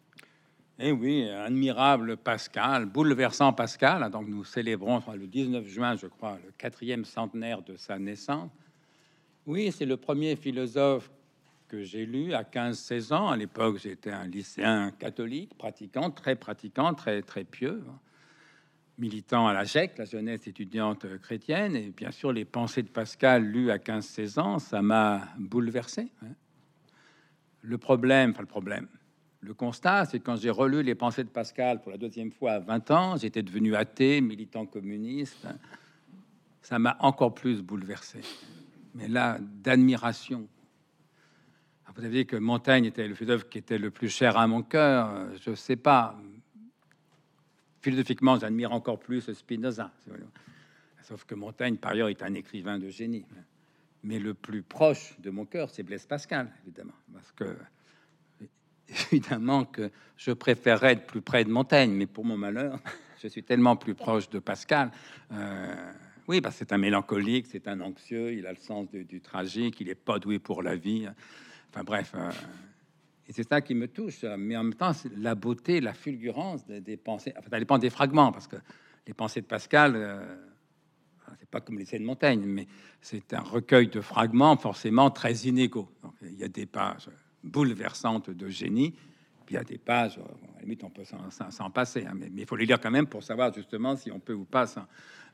[0.79, 4.09] Eh oui, admirable Pascal, bouleversant Pascal.
[4.09, 8.49] Donc nous célébrons le 19 juin, je crois, le quatrième centenaire de sa naissance.
[9.45, 11.11] Oui, c'est le premier philosophe
[11.67, 13.29] que j'ai lu à 15-16 ans.
[13.29, 17.83] À l'époque, j'étais un lycéen catholique, pratiquant, très pratiquant, très, très pieux,
[18.99, 21.75] militant à la GEC, la jeunesse étudiante chrétienne.
[21.75, 26.11] Et bien sûr, les pensées de Pascal lues à 15-16 ans, ça m'a bouleversé.
[26.21, 26.33] Hein.
[27.61, 28.87] Le problème, enfin le problème,
[29.41, 32.59] le constat, c'est quand j'ai relu les pensées de Pascal pour la deuxième fois à
[32.59, 35.47] 20 ans, j'étais devenu athée, militant communiste.
[36.61, 38.19] Ça m'a encore plus bouleversé.
[38.95, 40.47] Mais là, d'admiration.
[41.95, 44.61] Vous avez dit que Montaigne était le philosophe qui était le plus cher à mon
[44.61, 45.27] cœur.
[45.41, 46.17] Je sais pas.
[47.81, 49.91] Philosophiquement, j'admire encore plus Spinoza.
[51.03, 53.25] Sauf que Montaigne, par ailleurs, est un écrivain de génie.
[54.03, 56.93] Mais le plus proche de mon cœur, c'est Blaise Pascal, évidemment.
[57.13, 57.55] Parce que
[59.11, 62.79] évidemment que je préférerais être plus près de Montaigne, mais pour mon malheur,
[63.21, 64.91] je suis tellement plus proche de Pascal.
[65.31, 65.91] Euh,
[66.27, 69.81] oui, parce que c'est un mélancolique, c'est un anxieux, il a le sens du, tragique,
[69.81, 71.07] il n'est pas doué pour la vie.
[71.69, 72.29] Enfin bref, euh,
[73.29, 74.23] et c'est ça qui me touche.
[74.37, 77.31] Mais en même temps, la beauté, la fulgurance des, pensées.
[77.37, 78.55] Enfin, ça dépend des fragments, parce que
[79.05, 80.35] les pensées de Pascal, euh,
[81.39, 82.67] c'est pas comme les de Montaigne, mais
[83.01, 85.87] c'est un recueil de fragments forcément très inégaux.
[86.23, 87.09] Il y a des pages
[87.43, 88.95] bouleversante de génie.
[89.45, 92.13] Puis il y a des pages, euh, à la limite, on peut s'en passer, hein,
[92.15, 94.65] mais il faut les lire quand même pour savoir justement si on peut ou pas
[94.65, 94.87] s'en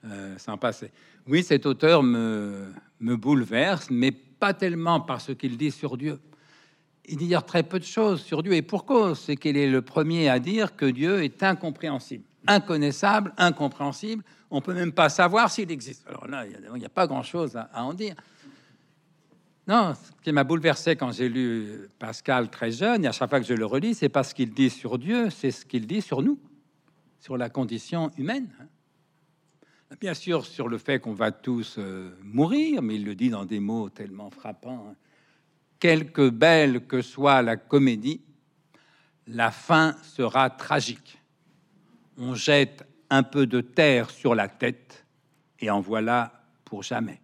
[0.03, 0.91] euh, passer.
[1.27, 6.19] Oui, cet auteur me, me bouleverse, mais pas tellement par ce qu'il dit sur Dieu.
[7.07, 10.29] Il dit très peu de choses sur Dieu, et pourquoi C'est qu'il est le premier
[10.29, 14.23] à dire que Dieu est incompréhensible, inconnaissable, incompréhensible.
[14.49, 16.05] On peut même pas savoir s'il existe.
[16.07, 18.15] Alors là, il n'y a, pas grand-chose à en dire.
[19.67, 23.39] Non, ce qui m'a bouleversé quand j'ai lu Pascal très jeune, et à chaque fois
[23.39, 26.01] que je le relis, c'est pas ce qu'il dit sur Dieu, c'est ce qu'il dit
[26.01, 26.39] sur nous,
[27.19, 28.47] sur la condition humaine.
[29.99, 33.45] Bien sûr, sur le fait qu'on va tous euh, mourir, mais il le dit dans
[33.45, 34.95] des mots tellement frappants.
[35.79, 38.21] Quelque belle que soit la comédie,
[39.27, 41.17] la fin sera tragique.
[42.17, 45.05] On jette un peu de terre sur la tête,
[45.59, 47.19] et en voilà pour jamais.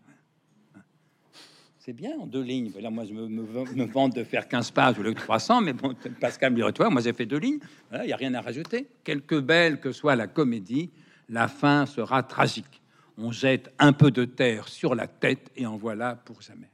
[1.80, 2.70] c'est bien en deux lignes.
[2.72, 5.96] Voilà, moi, je me, me, vante de faire 15 pages ou le 300, mais bon,
[6.20, 7.60] Pascal me dirait, toi, moi, j'ai fait deux lignes.
[7.94, 8.88] Il n'y a rien à rajouter.
[9.04, 10.92] Quelque belle que soit la comédie,
[11.30, 12.82] la fin sera tragique.
[13.18, 16.70] On jette un peu de terre sur la tête et en voilà pour jamais.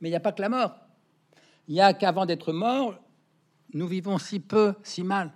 [0.00, 0.74] Mais il n'y a pas que la mort.
[1.68, 2.98] Il y a qu'avant d'être mort,
[3.74, 5.30] nous vivons si peu, si mal.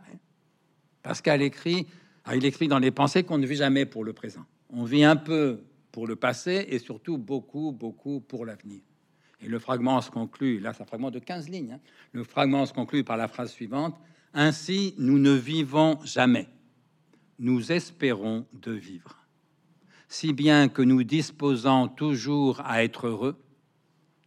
[1.03, 1.87] Pascal écrit,
[2.25, 4.45] ah, il écrit dans les pensées qu'on ne vit jamais pour le présent.
[4.71, 8.81] On vit un peu pour le passé et surtout beaucoup, beaucoup pour l'avenir.
[9.43, 11.81] Et le fragment se conclut, là c'est un fragment de 15 lignes, hein.
[12.13, 13.99] le fragment se conclut par la phrase suivante,
[14.35, 16.49] Ainsi nous ne vivons jamais,
[17.39, 19.19] nous espérons de vivre.
[20.09, 23.37] Si bien que nous disposons toujours à être heureux,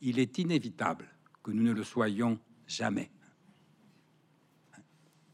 [0.01, 1.14] il est inévitable
[1.45, 3.11] que nous ne le soyons jamais.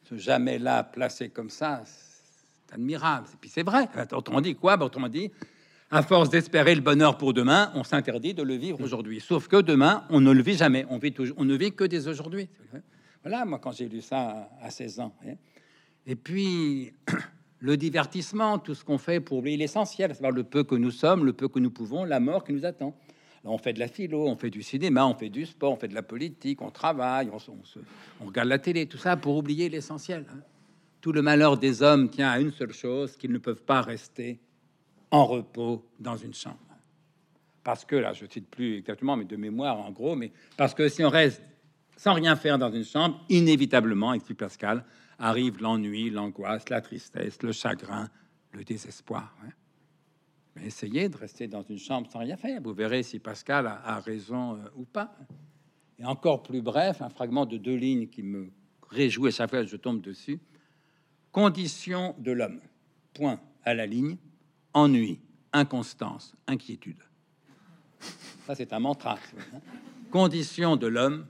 [0.04, 3.28] Ce jamais-là placé comme ça, c'est admirable.
[3.34, 3.88] Et puis c'est vrai.
[4.12, 4.76] Autrement dit quoi?
[4.76, 5.32] Ben, Autrement dit,
[5.90, 9.22] à force d'espérer le bonheur pour demain, on s'interdit de le vivre aujourd'hui.
[9.22, 10.86] Sauf que demain, on ne le vit jamais.
[10.90, 12.50] On, vit toujours, on ne vit que des aujourd'hui.
[13.24, 15.16] Voilà, moi, quand j'ai lu ça à 16 ans.
[16.06, 16.92] Et puis,
[17.60, 21.24] le divertissement, tout ce qu'on fait pour oublier l'essentiel, savoir le peu que nous sommes,
[21.24, 22.94] le peu que nous pouvons, la mort qui nous attend.
[23.44, 25.88] On fait de la philo, on fait du cinéma, on fait du sport, on fait
[25.88, 30.26] de la politique, on travaille, on, regarde la télé, tout ça pour oublier l'essentiel.
[30.32, 30.40] Hein.
[31.02, 34.40] Tout le malheur des hommes tient à une seule chose, qu'ils ne peuvent pas rester
[35.10, 36.60] en repos dans une chambre.
[37.64, 40.88] Parce que, là, je cite plus exactement, mais de mémoire en gros, mais parce que
[40.90, 41.42] si on reste
[41.98, 44.84] sans rien faire dans une chambre, inévitablement, explique Pascal,
[45.20, 48.10] arrive l'ennui, l'angoisse, la tristesse, le chagrin,
[48.54, 49.36] le désespoir.
[50.60, 52.62] Essayez de rester dans une chambre sans rien faire.
[52.62, 55.16] Vous verrez si Pascal a, raison euh, ou pas.
[55.98, 58.52] Et encore plus bref, un fragment de deux lignes qui me
[58.90, 60.40] réjouit chaque fois que je tombe dessus.
[61.32, 62.60] Condition de l'homme.
[63.14, 64.18] Point à la ligne
[64.74, 65.20] ennui,
[65.54, 67.02] inconstance, inquiétude.
[68.46, 69.18] Ça, c'est un mantra.
[70.10, 71.26] Condition de l'homme,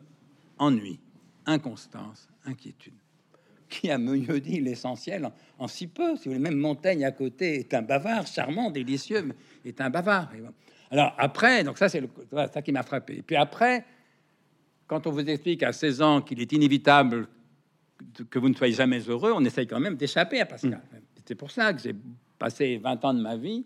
[0.57, 0.99] ennui,
[1.45, 3.00] inconstance, inquiétude.
[3.71, 7.59] Qui a mieux dit l'essentiel en, si peu Si vous voulez, même Montaigne à côté
[7.59, 10.29] est un bavard, charmant, délicieux, mais est un bavard.
[10.91, 12.03] Alors après, donc ça, c'est
[12.53, 13.19] ça qui m'a frappé.
[13.19, 13.85] Et puis après,
[14.87, 17.29] quand on vous explique à 16 ans qu'il est inévitable
[18.29, 20.81] que vous ne soyez jamais heureux, on essaye quand même d'échapper à Pascal.
[20.91, 20.97] Mm.
[21.25, 21.95] C'est pour ça que j'ai
[22.37, 23.63] passé 20 ans de ma vie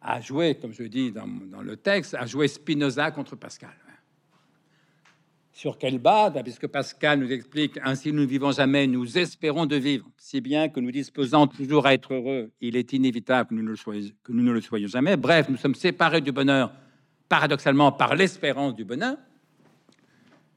[0.00, 1.26] à jouer, comme je dis dans,
[1.60, 3.74] le texte, à jouer Spinoza contre Pascal.
[5.52, 9.66] Sur quelle base ben, Puisque Pascal nous explique ainsi nous ne vivons jamais, nous espérons
[9.66, 12.50] de vivre, si bien que nous disposons toujours à être heureux.
[12.60, 15.16] Il est inévitable que nous ne le soyons, jamais.
[15.16, 16.72] Bref, nous sommes séparés du bonheur,
[17.28, 19.18] paradoxalement par l'espérance du bonheur.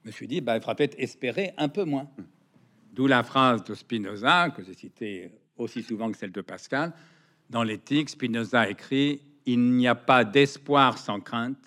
[0.03, 2.09] Je me suis dit, bah, il faudra peut-être espérer un peu moins.
[2.93, 6.93] D'où la phrase de Spinoza que j'ai citée aussi souvent que celle de Pascal.
[7.49, 11.57] Dans l'éthique, Spinoza écrit Il n'y a pas d'espoir sans crainte,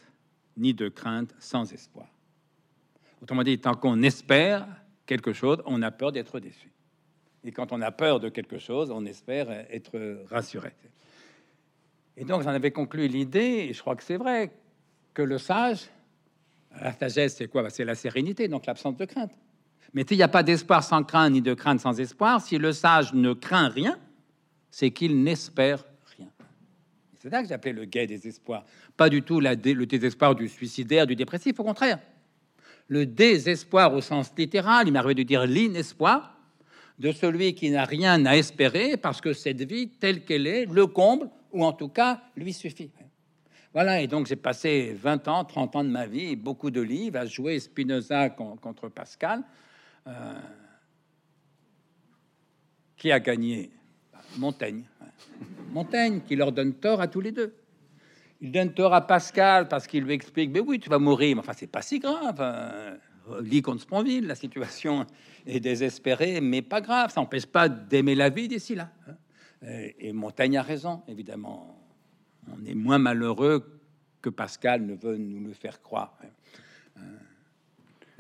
[0.57, 2.09] ni de crainte sans espoir.
[3.23, 4.67] Autrement dit, tant qu'on espère
[5.07, 6.71] quelque chose, on a peur d'être déçu.
[7.45, 10.73] Et quand on a peur de quelque chose, on espère être rassuré.
[12.17, 14.53] Et donc, j'en avais conclu l'idée, et je crois que c'est vrai,
[15.15, 15.89] que le sage,
[16.81, 17.63] la sagesse, c'est quoi?
[17.63, 19.33] Bah, C'est la sérénité, donc l'absence de crainte.
[19.95, 22.41] Mais il n'y a pas d'espoir sans crainte, ni de crainte sans espoir.
[22.41, 23.99] Si le sage ne craint rien,
[24.71, 25.85] c'est qu'il n'espère
[26.17, 26.29] rien.
[27.19, 28.65] C'est ça que j'appelais le gai désespoir.
[28.97, 31.99] Pas du tout le désespoir du suicidaire, du dépressif, au contraire.
[32.89, 36.37] Le désespoir au sens littéral, il m'arrive de dire l'inespoir,
[36.99, 40.87] de celui qui n'a rien à espérer parce que cette vie telle qu'elle est le
[40.87, 42.91] comble, ou en tout cas lui suffit.
[43.73, 47.19] Voilà, et donc j'ai passé 20 ans, 30 ans de ma vie, beaucoup de livres
[47.19, 49.43] à jouer Spinoza contre Pascal.
[50.07, 50.41] Euh,
[52.99, 53.71] qui a gagné
[54.37, 54.85] Montaigne.
[55.71, 57.55] Montaigne qui leur donne tort à tous les deux.
[58.41, 61.41] Il donne tort à Pascal parce qu'il lui explique Mais oui, tu vas mourir, mais
[61.41, 62.41] enfin, c'est pas si grave.
[62.41, 62.97] Hein.
[63.43, 65.07] Lis contre Sponville, la situation
[65.47, 68.91] est désespérée, mais pas grave, ça n'empêche pas d'aimer la vie d'ici là.
[69.07, 69.15] Hein.
[69.99, 71.79] Et Montaigne a raison, évidemment.
[72.51, 73.81] On est moins malheureux
[74.23, 76.17] que Pascal ne veut nous le faire croire.
[76.23, 77.03] Hein.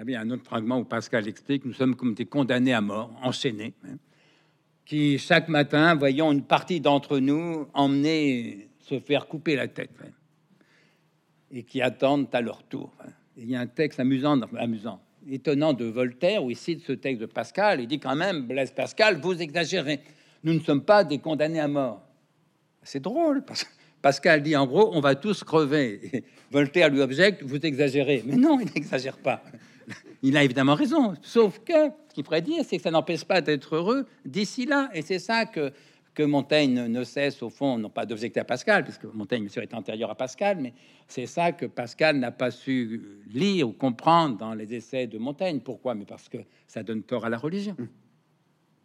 [0.00, 2.80] Il y a un autre fragment où Pascal explique nous sommes comme des condamnés à
[2.80, 3.96] mort, enchaînés, hein,
[4.84, 10.10] qui chaque matin voyons une partie d'entre nous emmener se faire couper la tête hein,
[11.50, 12.92] et qui attendent à leur tour.
[13.00, 13.10] Hein.
[13.36, 17.20] Il y a un texte amusant, amusant, étonnant de Voltaire où il cite ce texte
[17.20, 17.80] de Pascal.
[17.80, 20.00] Il dit quand même, Blaise Pascal, vous exagérez.
[20.42, 22.02] Nous ne sommes pas des condamnés à mort.
[22.82, 23.70] C'est drôle parce que
[24.02, 26.24] Pascal dit en gros, on va tous crever.
[26.50, 28.22] Voltaire lui objecte, vous exagérez.
[28.26, 29.42] Mais non, il n'exagère pas
[30.22, 31.14] il a évidemment raison.
[31.22, 34.90] Sauf que ce qu'il dire, c'est que ça n'empêche pas d'être heureux d'ici là.
[34.94, 35.72] Et c'est ça que,
[36.18, 39.62] que Montaigne ne cesse, au fond, non pas d'objecter à Pascal, puisque Montaigne, bien sûr,
[39.62, 40.74] est antérieur à Pascal, mais
[41.06, 45.60] c'est ça que Pascal n'a pas su lire ou comprendre dans les essais de Montaigne.
[45.60, 45.94] Pourquoi?
[45.94, 47.76] Mais parce que ça donne tort à la religion.
[47.78, 47.86] Mmh.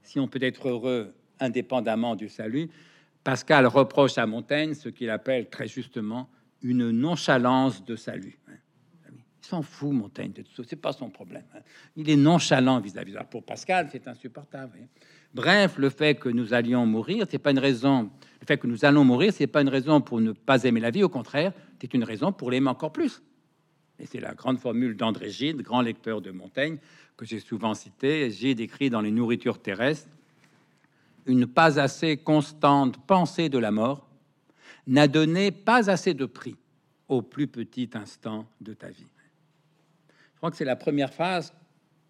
[0.04, 2.70] Si on peut être heureux indépendamment du salut,
[3.24, 6.30] Pascal reproche à Montaigne ce qu'il appelle très justement
[6.62, 8.38] une nonchalance de salut.
[9.44, 10.64] Il s'en fout, Montaigne, de tout.
[10.64, 11.46] C'est pas son problème.
[11.56, 11.62] Hein.
[11.96, 13.16] Il est nonchalant vis-à-vis.
[13.30, 14.88] Pour Pascal, c'est insupportable.
[15.34, 18.10] Bref, le fait que nous allions mourir, c'est pas une raison.
[18.40, 20.92] Le fait que nous allons mourir, c'est pas une raison pour ne pas aimer la
[20.92, 21.04] vie.
[21.04, 23.22] Au contraire, c'est une raison pour l'aimer encore plus.
[24.00, 26.78] Et c'est la grande formule d'André Gide, grand lecteur de Montaigne,
[27.18, 28.30] que j'ai souvent cité.
[28.32, 30.08] Gide écrit dans Les Nourritures terrestres
[31.26, 34.08] une pas assez constante pensée de la mort
[34.88, 36.58] n'a donné pas assez de prix
[37.08, 39.08] au plus petit instant de ta vie.
[40.34, 41.54] Je crois que c'est la première phrase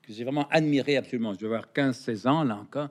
[0.02, 1.34] que j'ai vraiment admiré absolument.
[1.34, 2.90] Je dois avoir 15-16 ans, là encore.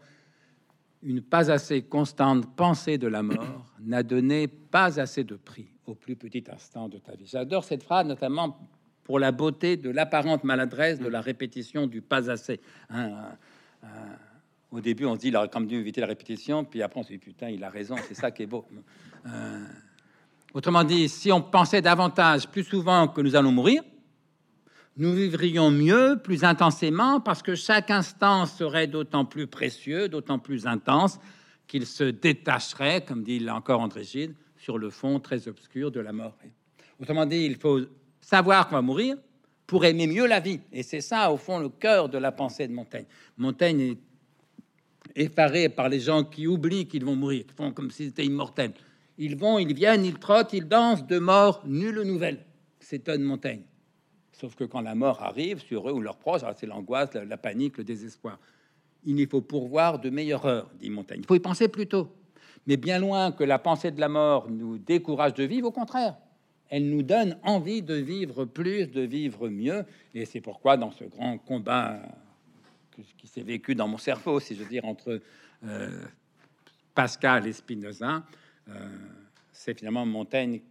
[1.02, 5.94] Une pas assez constante pensée de la mort n'a donné pas assez de prix au
[5.94, 7.26] plus petit instant de ta vie.
[7.26, 8.56] J'adore cette phrase, notamment
[9.04, 12.60] pour la beauté de l'apparente maladresse de la répétition du pas assez.
[12.90, 13.10] Hein,
[14.70, 17.00] au début, on se dit, il aurait quand même dû éviter la répétition, puis après,
[17.00, 18.64] on se dit, putain, il a raison, c'est ça qui est beau.
[19.24, 19.64] Euh,
[20.52, 23.84] autrement dit, si on pensait davantage, plus souvent que nous allons mourir,
[24.96, 30.66] nous vivrions mieux, plus intensément, parce que chaque instant serait d'autant plus précieux, d'autant plus
[30.66, 31.18] intense,
[31.66, 36.12] qu'il se détacherait, comme dit encore André Gide, sur le fond très obscur de la
[36.12, 36.36] mort.
[37.00, 37.80] Autrement dit, il faut
[38.20, 39.16] savoir qu'on va mourir
[39.66, 40.60] pour aimer mieux la vie.
[40.70, 43.06] Et c'est ça, au fond, le cœur de la pensée de Montaigne.
[43.38, 43.98] Montaigne est
[45.24, 48.74] effarés par les gens qui oublient qu'ils vont mourir, qui font comme s'ils étaient immortels.
[49.16, 52.44] Ils vont, ils viennent, ils trottent, ils dansent, de mort, nulle nouvelle.
[52.80, 53.62] S'étonne Montaigne.
[54.42, 57.78] Sauf que quand la mort arrive sur eux ou leurs proches, c'est l'angoisse, la, panique,
[57.78, 58.40] le désespoir.
[59.04, 61.20] Il y faut pourvoir de meilleures heures, dit Montaigne.
[61.20, 62.08] Il faut y penser plus tôt.
[62.66, 66.16] Mais bien loin que la pensée de la mort nous décourage de vivre, au contraire,
[66.70, 69.84] elle nous donne envie de vivre plus, de vivre mieux.
[70.12, 72.00] Et c'est pourquoi, dans ce grand combat
[73.18, 75.20] qui s'est vécu dans mon cerveau, si je veux dire, entre
[75.62, 76.04] euh,
[76.96, 78.24] Pascal et Spinoza,
[78.68, 78.72] euh,
[79.52, 80.62] c'est finalement Montaigne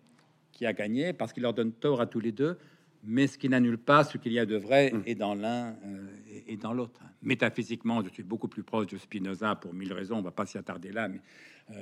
[0.51, 2.57] qui a gagné parce qu'il leur donne tort à tous les deux,
[3.03, 5.13] mais ce qui n'annule pas ce qu'il y a de vrai mmh.
[5.15, 6.07] dans l'un euh,
[6.47, 7.01] et, dans l'autre.
[7.21, 10.57] Métaphysiquement, je suis beaucoup plus proche de Spinoza pour mille raisons, on va pas s'y
[10.57, 11.21] attarder là, mais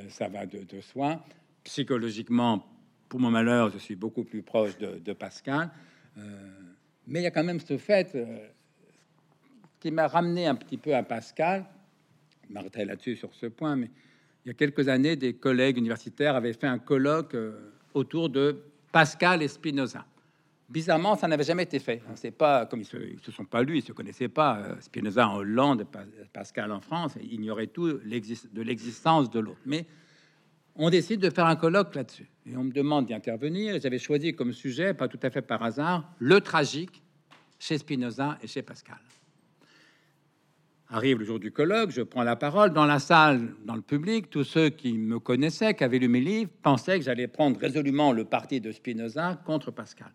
[0.10, 1.24] ça va de, soi.
[1.64, 2.66] Psychologiquement,
[3.08, 5.72] pour mon malheur, je suis beaucoup plus proche de, de Pascal.
[7.08, 8.16] mais il y a quand même ce fait,
[9.80, 11.66] qui m'a ramené un petit peu à Pascal.
[12.50, 13.90] M'arrêterai là-dessus sur ce point, mais
[14.46, 18.64] il y a quelques années, des collègues universitaires avaient fait un colloque euh, autour de
[18.92, 20.06] Pascal et Spinoza.
[20.70, 22.04] Bizarrement, ça n'avait jamais été fait.
[22.14, 24.60] C'est pas comme ils se, se sont pas lus, ils se connaissaient pas.
[24.60, 25.88] Euh, Spinoza en Hollande,
[26.32, 29.62] Pascal en France, ils ignoraient tout de l'existence de l'autre.
[29.66, 29.88] Mais
[30.76, 32.30] on décide de faire un colloque là-dessus.
[32.46, 33.82] Et on me demande d'y intervenir.
[33.82, 37.02] J'avais choisi comme sujet, pas tout à fait par hasard, le tragique
[37.58, 39.00] chez Spinoza et chez Pascal.
[40.92, 42.74] Arrive le jour du colloque, je prends la parole.
[42.74, 46.22] Dans la salle, dans le public, tous ceux qui me connaissaient, qui avaient lu mes
[46.22, 50.12] livres, pensaient que j'allais prendre résolument le parti de Spinoza contre Pascal.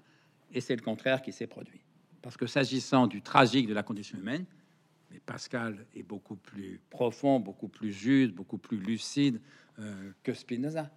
[0.55, 1.81] Et c'est le contraire qui s'est produit.
[2.23, 4.47] Parce que s'agissant du tragique de la condition humaine,
[5.27, 9.41] Pascal est beaucoup plus profond, beaucoup plus juste, beaucoup plus lucide
[9.79, 10.91] euh, que Spinoza.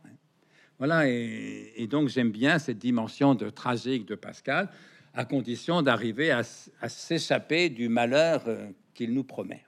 [0.78, 4.70] Voilà, et, donc j'aime bien cette dimension de tragique de Pascal,
[5.14, 9.64] à condition d'arriver à, s'échapper du malheur euh, qu'il nous promet.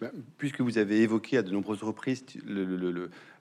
[0.00, 2.24] Ben, puisque vous avez évoqué à de nombreuses reprises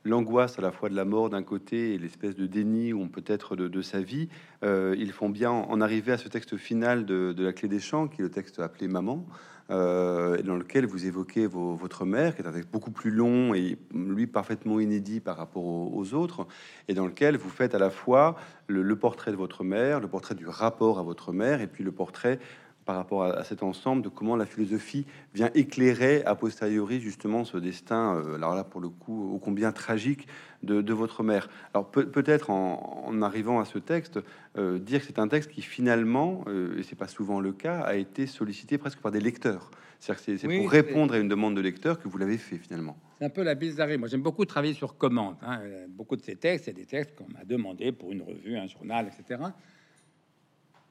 [0.06, 3.56] l'angoisse à la fois de la mort d'un côté et l'espèce de déni ou peut-être
[3.56, 4.30] de, sa vie,
[4.64, 8.08] euh, ils font bien en arriver à ce texte final de, la clé des champs,
[8.08, 9.26] qui est le texte appelé Maman,
[9.72, 13.80] euh, dans lequel vous évoquez votre mère, qui est un texte beaucoup plus long et
[13.94, 16.46] lui parfaitement inédit par rapport aux, autres,
[16.88, 18.36] et dans lequel vous faites à la fois
[18.68, 21.84] le, le, portrait de votre mère, le portrait du rapport à votre mère, et puis
[21.84, 22.40] le portrait
[22.86, 27.58] par rapport à, cet ensemble, de comment la philosophie vient éclairer a posteriori justement ce
[27.58, 30.28] destin, euh, alors là pour le coup, ô combien tragique
[30.64, 31.50] de, votre mère.
[31.74, 34.20] Alors peut-être en, arrivant à ce texte,
[34.58, 37.82] euh, dire que c'est un texte qui finalement, euh, et c'est pas souvent le cas,
[37.82, 39.70] a été sollicité presque par des lecteurs.
[40.00, 42.98] C'est-à-dire que c'est pour répondre à une demande de lecteur que vous l'avez fait finalement.
[43.20, 43.98] C'est un peu la bizarrerie.
[43.98, 45.38] Moi, j'aime beaucoup travailler sur commande.
[45.42, 45.62] Hein.
[45.88, 49.08] Beaucoup de ces textes, c'est des textes qu'on m'a demandé pour une revue, un journal,
[49.08, 49.40] etc.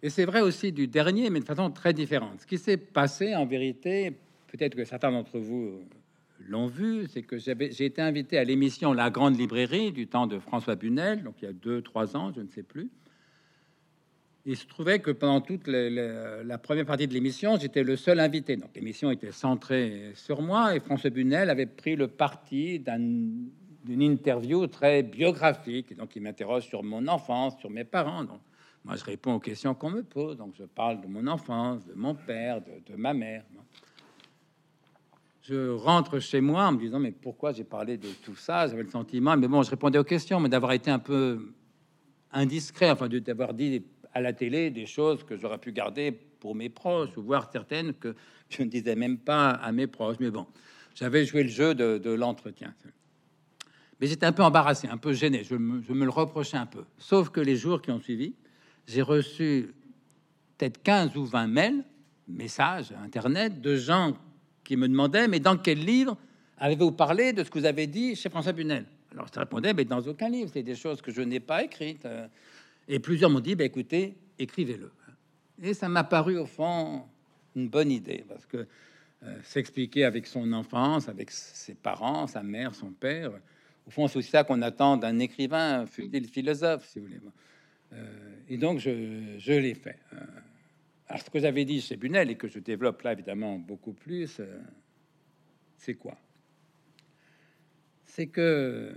[0.05, 2.43] Et c'est vrai aussi du dernier, mais de façon très différente.
[2.43, 4.13] Ce qui s'est passé, en vérité,
[4.49, 5.81] peut-être que certains d'entre vous
[6.47, 10.39] l'ont vu, c'est que j'ai été invité à l'émission La Grande Librairie du temps de
[10.39, 12.91] François Bunel, donc il y a deux, trois ans, je ne sais plus.
[14.45, 18.57] Il se trouvait que pendant toute la première partie de l'émission, j'étais le seul invité.
[18.57, 24.67] Donc l'émission était centrée sur moi et François Bunel avait pris le parti d'une interview
[24.67, 25.97] très biographique.
[25.97, 28.27] Donc, il m'interroge sur mon enfance, sur mes parents.
[28.85, 30.37] Moi, je réponds aux questions qu'on me pose.
[30.37, 33.45] Donc, je parle de mon enfance, de mon père, de, ma mère.
[35.43, 38.67] Je rentre chez moi en me disant, mais pourquoi j'ai parlé de tout ça?
[38.67, 41.55] J'avais le sentiment, mais bon, je répondais aux questions, mais d'avoir été un peu
[42.33, 46.69] indiscret, enfin, d'avoir dit à la télé des choses que j'aurais pu garder pour mes
[46.69, 48.15] proches, ou voir certaines que
[48.51, 50.17] je ne disais même pas à mes proches.
[50.21, 50.47] Mais bon,
[50.95, 52.75] j'avais joué le jeu de l'entretien.
[54.01, 55.45] Mais j'étais un peu embarrassé, un peu gêné.
[55.45, 56.85] Je me, le reprochais un peu.
[56.99, 58.35] Sauf que les jours qui ont suivi,
[58.87, 59.75] j'ai reçu
[60.57, 61.85] peut-être 15 ou 20 mails,
[62.29, 64.17] messages, internet, de gens
[64.63, 66.17] qui me demandaient Mais dans quel livre
[66.59, 68.87] avez-vous parlé de ce que vous avez dit chez François Bunel?
[69.13, 72.07] Alors je répondais Mais dans aucun livre, c'est des choses que je n'ai pas écrites.
[72.89, 74.91] Et plusieurs m'ont dit bah, Écoutez, écrivez-le.
[75.63, 77.05] Et ça m'a paru au fond
[77.55, 78.67] une bonne idée, parce que
[79.23, 83.31] euh, s'expliquer avec son enfance, avec ses parents, sa mère, son père,
[83.87, 87.21] au fond, c'est aussi ça qu'on attend d'un écrivain, fut-il philosophe, si vous voulez.
[87.95, 89.99] Euh, et donc, je, l'ai fait.
[90.13, 90.17] Euh,
[91.09, 94.41] alors, ce que j'avais dit chez Bunel et que je développe là, évidemment, beaucoup plus,
[94.41, 94.61] euh,
[95.77, 96.17] c'est quoi?
[98.05, 98.93] C'est que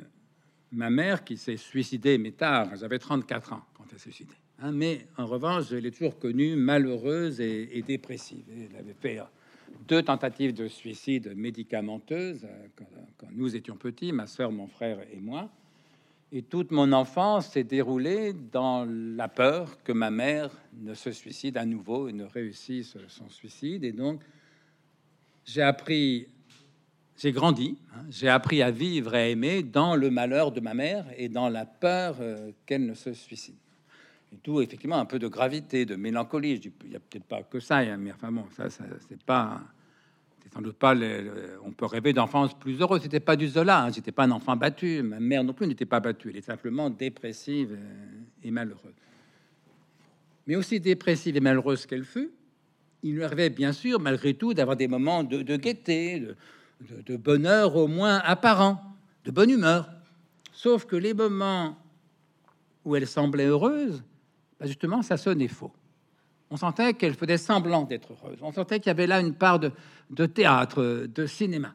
[0.71, 4.35] ma mère, qui s'est suicidée, mais tard, j'avais 34 ans quand elle s'est suicidée.
[4.59, 8.43] Hein, mais en revanche, je l'ai toujours connue malheureuse et, dépressive.
[8.49, 9.19] Elle avait fait
[9.87, 12.67] deux tentatives de suicide médicamenteuses euh,
[13.17, 15.49] quand, nous étions petits, ma soeur, mon frère et moi.
[16.31, 21.55] Et toute mon enfance s'est déroulée dans la peur que ma mère ne se suicide
[21.55, 23.85] à nouveau et ne réussisse son suicide.
[23.85, 24.21] Et donc,
[25.45, 26.27] j'ai appris,
[27.17, 30.73] j'ai grandi, hein, j'ai appris à vivre et à aimer dans le malheur de ma
[30.73, 33.55] mère et dans la peur euh, qu'elle ne se suicide.
[34.33, 36.59] Et tout, effectivement, un peu de gravité, de mélancolie.
[36.83, 39.61] Il n'y a peut-être pas que ça, hein, mais enfin bon, ça, ça c'est pas
[40.53, 40.95] sans doute pas.
[41.63, 43.01] on peut rêver d'enfance plus heureuse.
[43.01, 43.83] C'était pas du Zola.
[43.83, 43.91] Hein.
[43.91, 45.01] J'étais pas un enfant battu.
[45.01, 46.29] Ma mère non plus n'était pas battue.
[46.29, 48.93] Elle est simplement dépressive euh, et malheureuse.
[50.45, 52.31] Mais aussi dépressive et malheureuse qu'elle fut,
[53.03, 56.23] il lui arrivait bien sûr, malgré tout, d'avoir des moments de, gaieté,
[56.81, 58.81] de, bonheur au moins apparent,
[59.25, 59.89] de bonne humeur.
[60.53, 61.77] Sauf que les moments
[62.85, 64.03] où elle semblait heureuse,
[64.59, 65.73] bah, justement, ça sonnait faux.
[66.49, 68.39] On sentait qu'elle faisait semblant d'être heureuse.
[68.41, 71.73] On sentait qu'il y avait là une part de, théâtre, de cinéma.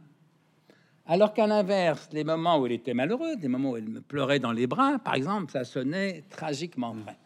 [1.07, 4.39] Alors qu'à l'inverse, les moments où elle était malheureuse, les moments où elle me pleurait
[4.39, 7.16] dans les bras, par exemple, ça sonnait tragiquement vrai.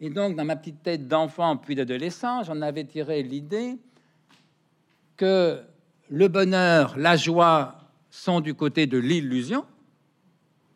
[0.00, 3.78] Et donc, dans ma petite tête d'enfant puis d'adolescent, j'en avais tiré l'idée
[5.16, 5.60] que
[6.10, 7.76] le bonheur, la joie
[8.10, 9.64] sont du côté de l'illusion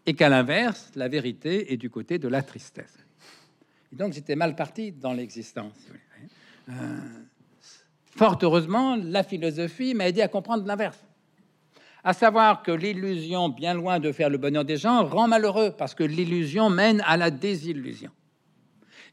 [0.07, 3.04] et qu'à l'inverse, la vérité est du côté de la tristesse
[3.95, 5.75] donc j'étais mal parti dans l'existence.
[6.69, 6.73] Euh,
[8.05, 10.99] fort heureusement, la philosophie m'a aidé à comprendre l'inverse.
[12.03, 15.95] À savoir que l'illusion, bien loin de faire le bonheur des gens, rend malheureux parce
[15.95, 18.11] que l'illusion mène à la désillusion.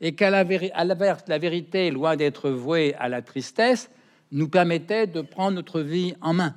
[0.02, 3.90] Et qu'à l'inverse, la vérité, loin d'être vouée à la tristesse,
[4.32, 6.56] nous permettait de prendre notre vie en main.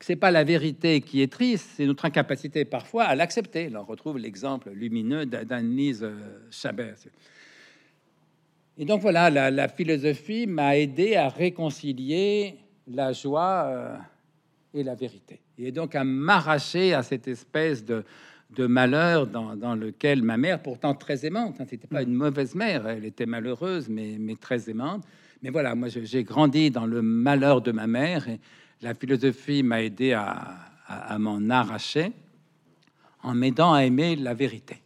[0.00, 3.70] Ce n'est pas la vérité qui est triste, c'est notre incapacité parfois à l'accepter.
[3.74, 6.06] On retrouve l'exemple lumineux d'Annelise
[6.50, 6.96] Chabert.
[8.76, 12.56] Et donc voilà, la, philosophie m'a aidé à réconcilier
[12.88, 13.96] la joie euh,
[14.74, 15.40] et la vérité.
[15.58, 18.04] Et donc à m'arracher à cette espèce de,
[18.58, 23.04] malheur dans, lequel ma mère, pourtant très aimante, hein, c'était pas une mauvaise mère, elle
[23.04, 25.04] était malheureuse, mais, mais très aimante.
[25.42, 28.40] Mais voilà, moi j'ai grandi dans le malheur de ma mère et
[28.82, 32.12] la philosophie m'a aidé à m'en arracher
[33.22, 34.83] en m'aidant à aimer la vérité.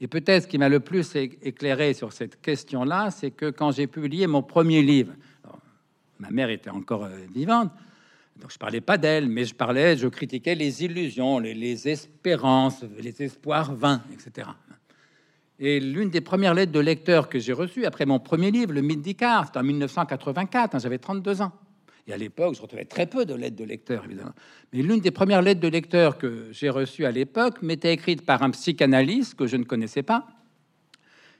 [0.00, 3.86] Et peut-être ce qui m'a le plus éclairé sur cette question-là, c'est que quand j'ai
[3.86, 5.12] publié mon premier livre,
[6.18, 7.70] ma mère était encore euh, vivante,
[8.40, 13.22] donc je parlais pas d'elle, mais je parlais, je critiquais les illusions, les, espérances, les
[13.22, 14.48] espoirs vains, etc.
[15.58, 18.80] Et l'une des premières lettres de lecteur que j'ai reçues après mon premier livre, Le
[18.80, 21.52] d'Icare, c'était en 1984, hein, j'avais 32 ans.
[22.10, 24.32] Et à l'époque, je retrouvais très peu de lettres de lecteurs, évidemment.
[24.72, 28.42] Mais l'une des premières lettres de lecteurs que j'ai reçues à l'époque m'était écrite par
[28.42, 30.26] un psychanalyste que je ne connaissais pas,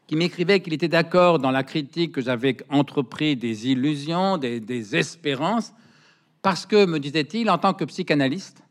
[0.06, 4.94] qui m'écrivait qu'il était d'accord dans la critique que j'avais entrepris des illusions, des, des
[4.94, 5.72] espérances,
[6.40, 8.62] parce que, me disait-il, en tant que psychanalyste,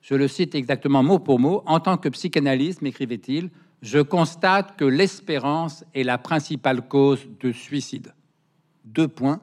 [0.00, 3.50] je le cite exactement mot pour mot, en tant que psychanalyste, m'écrivait-il,
[3.82, 8.14] je constate que l'espérance est la principale cause de suicide.
[8.84, 9.40] Deux points,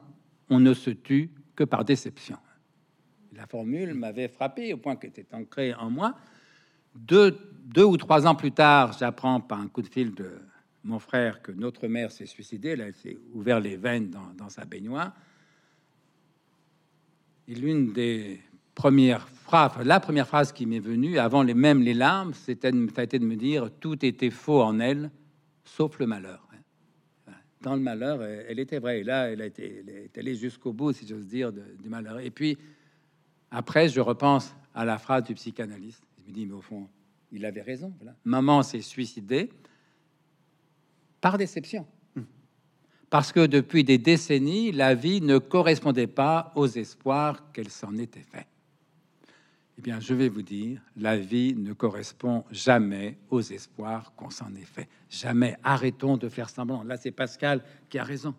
[0.48, 2.36] on ne se tue que par déception.
[3.34, 6.14] La formule m'avait frappé au point qu'elle était ancrée en moi.
[6.94, 7.36] Deux,
[7.76, 10.38] ou trois ans plus tard, j'apprends par un coup de fil de
[10.84, 12.76] mon frère que notre mère s'est suicidée.
[12.78, 15.12] Elle s'est ouvert les veines dans, sa baignoire.
[17.48, 18.40] Et l'une des
[18.74, 22.76] première phrase, la première phrase qui m'est venue avant les mêmes les larmes, c'était de
[23.24, 25.10] me dire tout était faux en elle,
[25.64, 26.45] sauf le malheur.
[27.66, 29.00] Dans le malheur, elle était vraie.
[29.00, 32.20] Et là, elle, a été, est allée jusqu'au bout, si j'ose dire, du malheur.
[32.20, 32.56] Et puis,
[33.50, 36.00] après, je repense à la phrase du psychanalyste.
[36.22, 36.86] Je me dis, mais au fond,
[37.32, 37.92] il avait raison.
[38.24, 39.50] Maman s'est suicidée
[41.20, 41.88] par déception.
[43.10, 48.22] Parce que depuis des décennies, la vie ne correspondait pas aux espoirs qu'elle s'en était
[48.30, 48.46] fait.
[49.78, 54.54] Eh bien, je vais vous dire, la vie ne correspond jamais aux espoirs qu'on s'en
[54.54, 54.88] est fait.
[55.10, 55.56] Jamais.
[55.62, 56.82] Arrêtons de faire semblant.
[56.82, 58.34] Là, c'est Pascal qui a raison.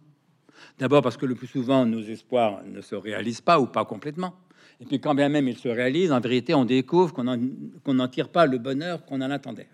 [0.79, 4.35] D'abord parce que le plus souvent, nos espoirs ne se réalisent pas ou pas complètement.
[4.79, 8.29] Et puis, quand bien même ils se réalisent, en vérité, on découvre qu'on n'en tire
[8.29, 9.69] pas le bonheur qu'on en attendait.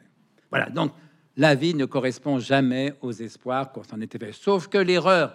[0.49, 0.70] Voilà.
[0.70, 0.91] Donc,
[1.38, 4.34] la vie ne correspond jamais aux espoirs qu'on s'en était fait.
[4.34, 5.34] Sauf que l'erreur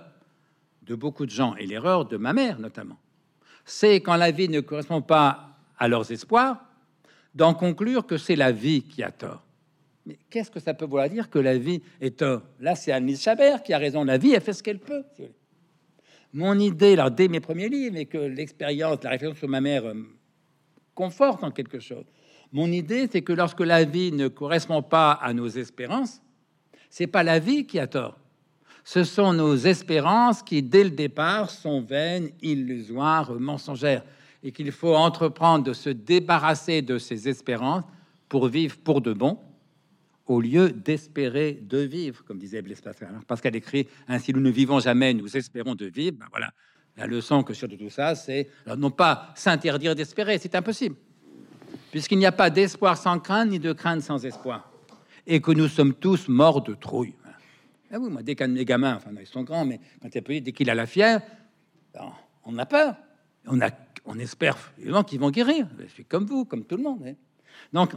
[0.83, 2.99] de beaucoup de gens, et l'erreur de ma mère notamment,
[3.64, 5.48] c'est quand la vie ne correspond pas
[5.79, 6.64] à leurs espoirs,
[7.35, 9.43] d'en conclure que c'est la vie qui a tort.
[10.07, 12.43] Mais qu'est-ce que ça peut vouloir dire que la vie est tort?
[12.61, 14.05] Là, c'est Annelise Chabert qui a raison.
[14.05, 15.05] La vie, elle fait ce qu'elle peut.
[16.33, 19.85] Mon idée, là, dès mes premiers livres, et que l'expérience, la réflexion sur ma mère
[19.85, 19.95] euh,
[20.95, 22.05] conforte en quelque chose.
[22.53, 26.22] Mon idée, c'est que lorsque la vie ne correspond pas à nos espérances,
[26.91, 28.18] c'est pas la vie qui a tort.
[28.85, 34.03] Ce sont nos espérances qui, dès le départ, sont vaines, illusoires, mensongères
[34.43, 37.84] et qu'il faut entreprendre de se débarrasser de ses espérances
[38.28, 39.39] pour vivre pour de bon,
[40.26, 43.09] au lieu d'espérer de vivre, comme disait Blaise Pascal.
[43.26, 46.18] Pascal écrit Ainsi nous ne vivons jamais, nous espérons de vivre.
[46.18, 46.53] Ben voilà,
[46.97, 50.97] la leçon que sur tout ça, c'est non pas s'interdire d'espérer, c'est impossible,
[51.91, 54.70] puisqu'il n'y a pas d'espoir sans crainte, ni de crainte sans espoir,
[55.26, 57.14] et que nous sommes tous morts de trouille.
[57.91, 60.18] Ah oui, moi, dès qu'un de mes gamins, enfin, ils sont grands, mais quand il
[60.18, 61.22] est petit, dès qu'il a la fièvre,
[61.95, 62.12] ben,
[62.45, 62.97] on a peur.
[63.49, 63.71] On a
[64.09, 64.57] on espère
[65.07, 65.69] qu'ils vont guérir.
[65.79, 67.03] Je suis comme vous, comme tout le monde.
[67.07, 67.15] Hein.
[67.73, 67.93] Donc,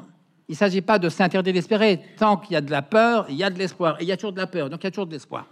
[0.47, 2.01] il ne s'agit pas de s'interdire d'espérer.
[2.17, 3.95] Tant qu'il y a de la peur, il y a de l'espoir.
[4.01, 5.47] Il y a toujours de la peur, donc il y a toujours de l'espoir.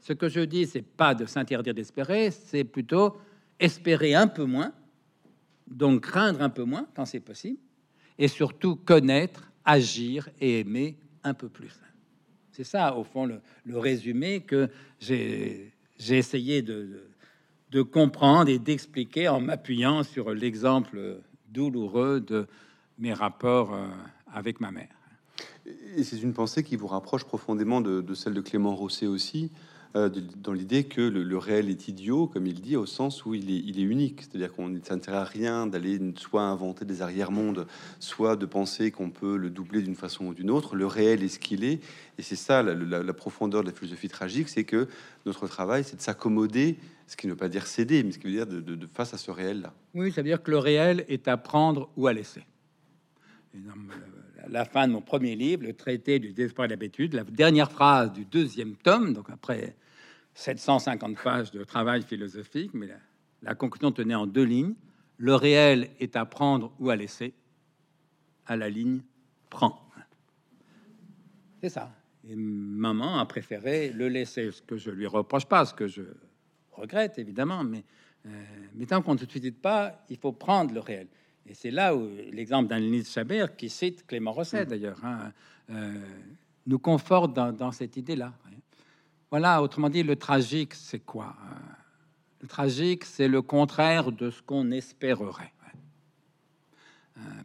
[0.00, 3.16] Ce que je dis, c'est pas de s'interdire d'espérer, c'est plutôt
[3.60, 4.72] espérer un peu moins,
[5.66, 7.58] donc craindre un peu moins quand c'est possible,
[8.18, 11.72] et surtout connaître, agir et aimer un peu plus.
[12.52, 14.70] C'est ça, au fond, le, résumé que
[15.00, 17.08] j'ai essayé de
[17.82, 22.46] comprendre et d'expliquer en m'appuyant sur l'exemple douloureux de
[22.98, 23.86] mes rapports euh,
[24.32, 24.88] avec ma mère.
[25.96, 29.50] Et c'est une pensée qui vous rapproche profondément de, celle de Clément Rosset aussi,
[29.96, 33.48] euh, dans l'idée que le, réel est idiot, comme il dit, au sens où il
[33.78, 34.22] est, unique.
[34.22, 37.68] C'est-à-dire qu'on ne s'intéresse à rien d'aller soit inventer des arrière-mondes,
[38.00, 40.74] soit de penser qu'on peut le doubler d'une façon ou d'une autre.
[40.74, 41.80] Le réel est ce qu'il est.
[42.18, 44.88] Et c'est ça la, profondeur de la philosophie tragique, c'est que
[45.26, 46.76] notre travail, c'est de s'accommoder
[47.06, 49.18] ce qui ne veut pas dire céder, mais ce qui veut dire de, face à
[49.18, 49.72] ce réel-là.
[49.94, 52.42] Oui, ça veut dire que le réel est à prendre ou à laisser.
[54.48, 57.70] la fin de mon premier livre, le traité du désespoir et de l'habitude, la dernière
[57.70, 59.76] phrase du deuxième tome, donc après
[60.34, 62.96] 750 pages de travail philosophique, mais la,
[63.42, 64.74] la conclusion tenait en deux lignes.
[65.16, 67.34] Le réel est à prendre ou à laisser.
[68.46, 69.00] À la ligne,
[69.48, 69.80] prend.
[71.60, 71.90] C'est ça.
[72.28, 76.02] Et maman a préféré le laisser, ce que je lui reproche pas, ce que je
[76.72, 77.84] regrette évidemment, mais,
[78.26, 78.30] euh,
[78.74, 81.06] mais tant qu'on ne se suicide pas, il faut prendre le réel.
[81.46, 84.68] Et c'est là où l'exemple d'Annelise Chabert, qui cite Clément Rosset mm.
[84.68, 85.32] d'ailleurs, hein,
[85.70, 86.00] euh,
[86.66, 88.32] nous conforte dans, cette idée-là.
[89.34, 91.54] Voilà, autrement dit, le tragique, c'est quoi euh,
[92.42, 95.52] Le tragique, c'est le contraire de ce qu'on espérerait.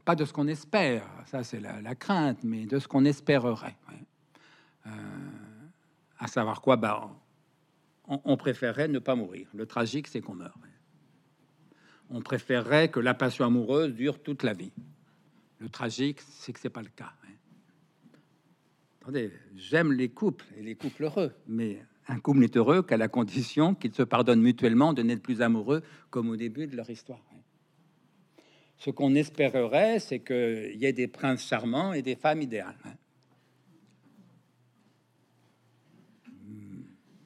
[0.06, 3.76] pas de ce qu'on espère, ça c'est la, crainte, mais de ce qu'on espérerait.
[6.20, 7.10] à savoir quoi bah,
[8.06, 9.48] on, préférerait ne pas mourir.
[9.56, 10.60] Le tragique, c'est qu'on meurt.
[12.12, 14.74] On préférerait que la passion amoureuse dure toute la vie.
[15.58, 17.14] Le tragique, c'est que c'est pas le cas.
[19.56, 23.76] J'aime les couples et les couples heureux, mais un couple n'est heureux qu'à la condition
[23.76, 27.22] qu'ils se pardonnent mutuellement de n'être plus amoureux comme au début de leur histoire.
[28.78, 32.78] Ce qu'on espérerait, c'est qu'il y ait des princes charmants et des femmes idéales.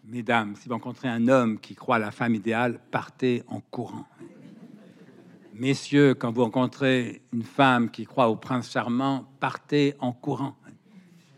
[0.03, 4.05] Mesdames, si vous rencontrez un homme qui croit à la femme idéale, partez en courant.
[5.53, 10.55] Messieurs, quand vous rencontrez une femme qui croit au prince charmant, partez en courant.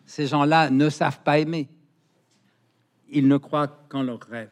[0.06, 1.68] Ces gens-là ne savent pas aimer.
[3.10, 4.50] Ils ne croient qu'en leurs rêves.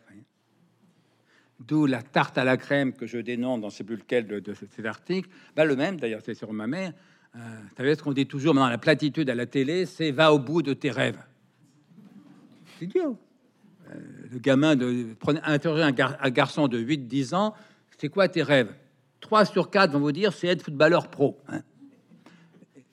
[1.59, 4.85] D'où la tarte à la crème que je dénonce dans ce plus lequel de, cet
[4.85, 5.29] article.
[5.55, 6.91] Bah, le même, d'ailleurs, c'est sur ma mère.
[7.35, 10.33] Euh, vous savez ce qu'on dit toujours dans la platitude à la télé, c'est va
[10.33, 11.19] au bout de tes rêves.
[12.77, 13.17] C'est idiot.
[13.89, 13.95] Euh,
[14.31, 17.53] le gamin de interroger un, garçon de 8-10 ans,
[17.97, 18.73] c'est quoi tes rêves?
[19.21, 21.39] 3 sur 4 vont vous dire c'est être footballeur pro.
[21.47, 21.61] Hein.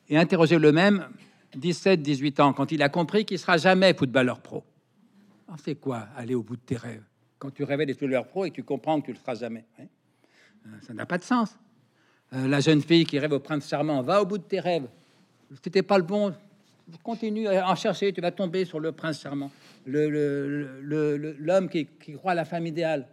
[0.08, 1.06] Et interrogez le même
[1.54, 4.64] 17, 18 ans, quand il a compris qu'il sera jamais footballeur pro.
[5.64, 7.02] C'est quoi aller au bout de tes rêves?
[7.38, 9.64] Quand tu rêvais des footballeurs pro et tu comprends que tu le seras jamais.
[9.78, 9.86] Hein?
[10.66, 11.58] Euh, ça n'a pas de sens.
[12.32, 14.86] Euh, la jeune fille qui rêve au prince charmant, va au bout de tes rêves.
[15.62, 16.32] C'était pas le bon.
[17.02, 19.50] Continue à en chercher, tu vas tomber sur le prince charmant.
[19.86, 20.04] L'homme
[20.82, 23.06] le, qui, qui croit à la femme idéale.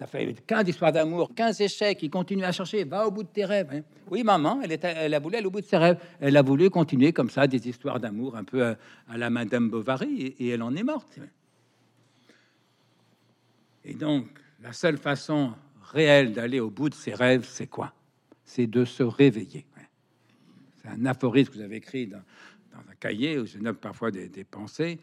[0.00, 3.28] As fait 15 histoires d'amour, 15 échecs, il continue à chercher, va au bout de
[3.28, 3.70] tes rêves.
[3.72, 3.82] Hein.
[4.10, 5.98] Oui, maman, elle, elle a voulu aller au bout de ses rêves.
[6.20, 8.76] Elle a voulu continuer comme ça, des histoires d'amour un peu à,
[9.16, 11.20] la Madame Bovary, et, elle en est morte.
[13.84, 14.26] Et donc,
[14.60, 15.52] la seule façon
[15.92, 17.94] réelle d'aller au bout de ses rêves, c'est quoi?
[18.44, 19.64] C'est de se réveiller.
[20.82, 22.18] C'est un aphorisme que vous avez écrit dans,
[22.76, 24.98] un cahier où je note parfois des, des pensées.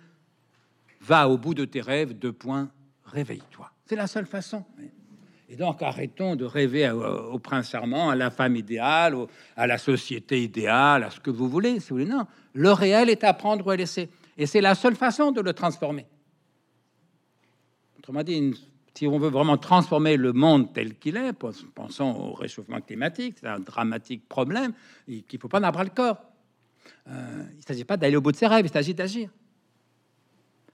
[1.00, 2.70] Va au bout de tes rêves, deux points,
[3.12, 3.70] réveille-toi.
[3.86, 4.64] C'est la seule façon.
[5.50, 9.16] Et donc, arrêtons de rêver au, prince charmant, à la femme idéale,
[9.58, 12.10] à la société idéale, à ce que vous voulez, si vous voulez.
[12.10, 14.10] Non, le réel est à prendre ou à laisser.
[14.38, 16.06] Et c'est la seule façon de le transformer.
[17.98, 18.54] Autrement dit,
[18.94, 23.48] si on veut vraiment transformer le monde tel qu'il est, pensons au réchauffement climatique, c'est
[23.48, 24.74] un dramatique problème
[25.06, 26.18] qu'il ne faut pas en avoir le corps.
[27.08, 29.30] Euh, il ne s'agit pas d'aller au bout de ses rêves, il s'agit d'agir.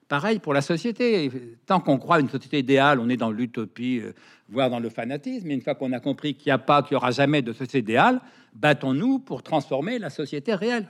[0.07, 1.29] Pareil pour la société.
[1.65, 4.13] Tant qu'on croit à une société idéale, on est dans l'utopie, euh,
[4.49, 5.49] voire dans le fanatisme.
[5.51, 7.79] Une fois qu'on a compris qu'il n'y a pas, qu'il n'y aura jamais de société
[7.79, 8.21] idéale,
[8.53, 10.87] battons-nous pour transformer la société réelle.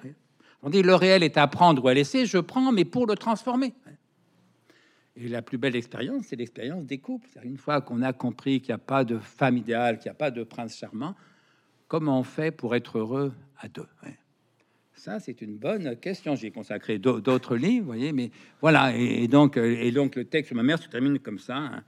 [0.61, 3.15] On dit le réel est à prendre ou à laisser, je prends, mais pour le
[3.15, 3.73] transformer.
[5.15, 7.27] Et la plus belle expérience, c'est l'expérience des couples.
[7.43, 10.15] Une fois qu'on a compris qu'il n'y a pas de femme idéale, qu'il n'y a
[10.15, 11.15] pas de prince charmant,
[11.87, 13.87] comment on fait pour être heureux à deux
[14.99, 16.35] ça, c'est une bonne question.
[16.35, 18.31] J'ai consacré d'autres livres, vous voyez, mais
[18.61, 18.95] voilà.
[18.95, 21.83] Et, donc, euh, et donc, le texte de ma mère se termine comme ça, hein,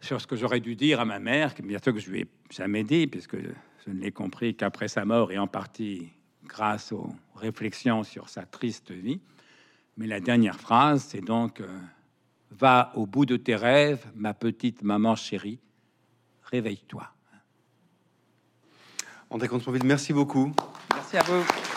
[0.00, 2.20] sur ce que j'aurais dû dire à ma mère, que bien sûr que je lui
[2.20, 6.08] ai jamais dit, puisque je ne l'ai compris qu'après sa mort et en partie
[6.44, 9.20] grâce aux réflexions sur sa triste vie.
[9.96, 11.66] Mais la dernière phrase, c'est donc euh,
[12.50, 15.58] Va au bout de tes rêves, ma petite maman chérie,
[16.44, 17.10] réveille-toi.
[19.28, 20.52] André Contrepouville, merci beaucoup.
[20.94, 21.75] Merci à vous.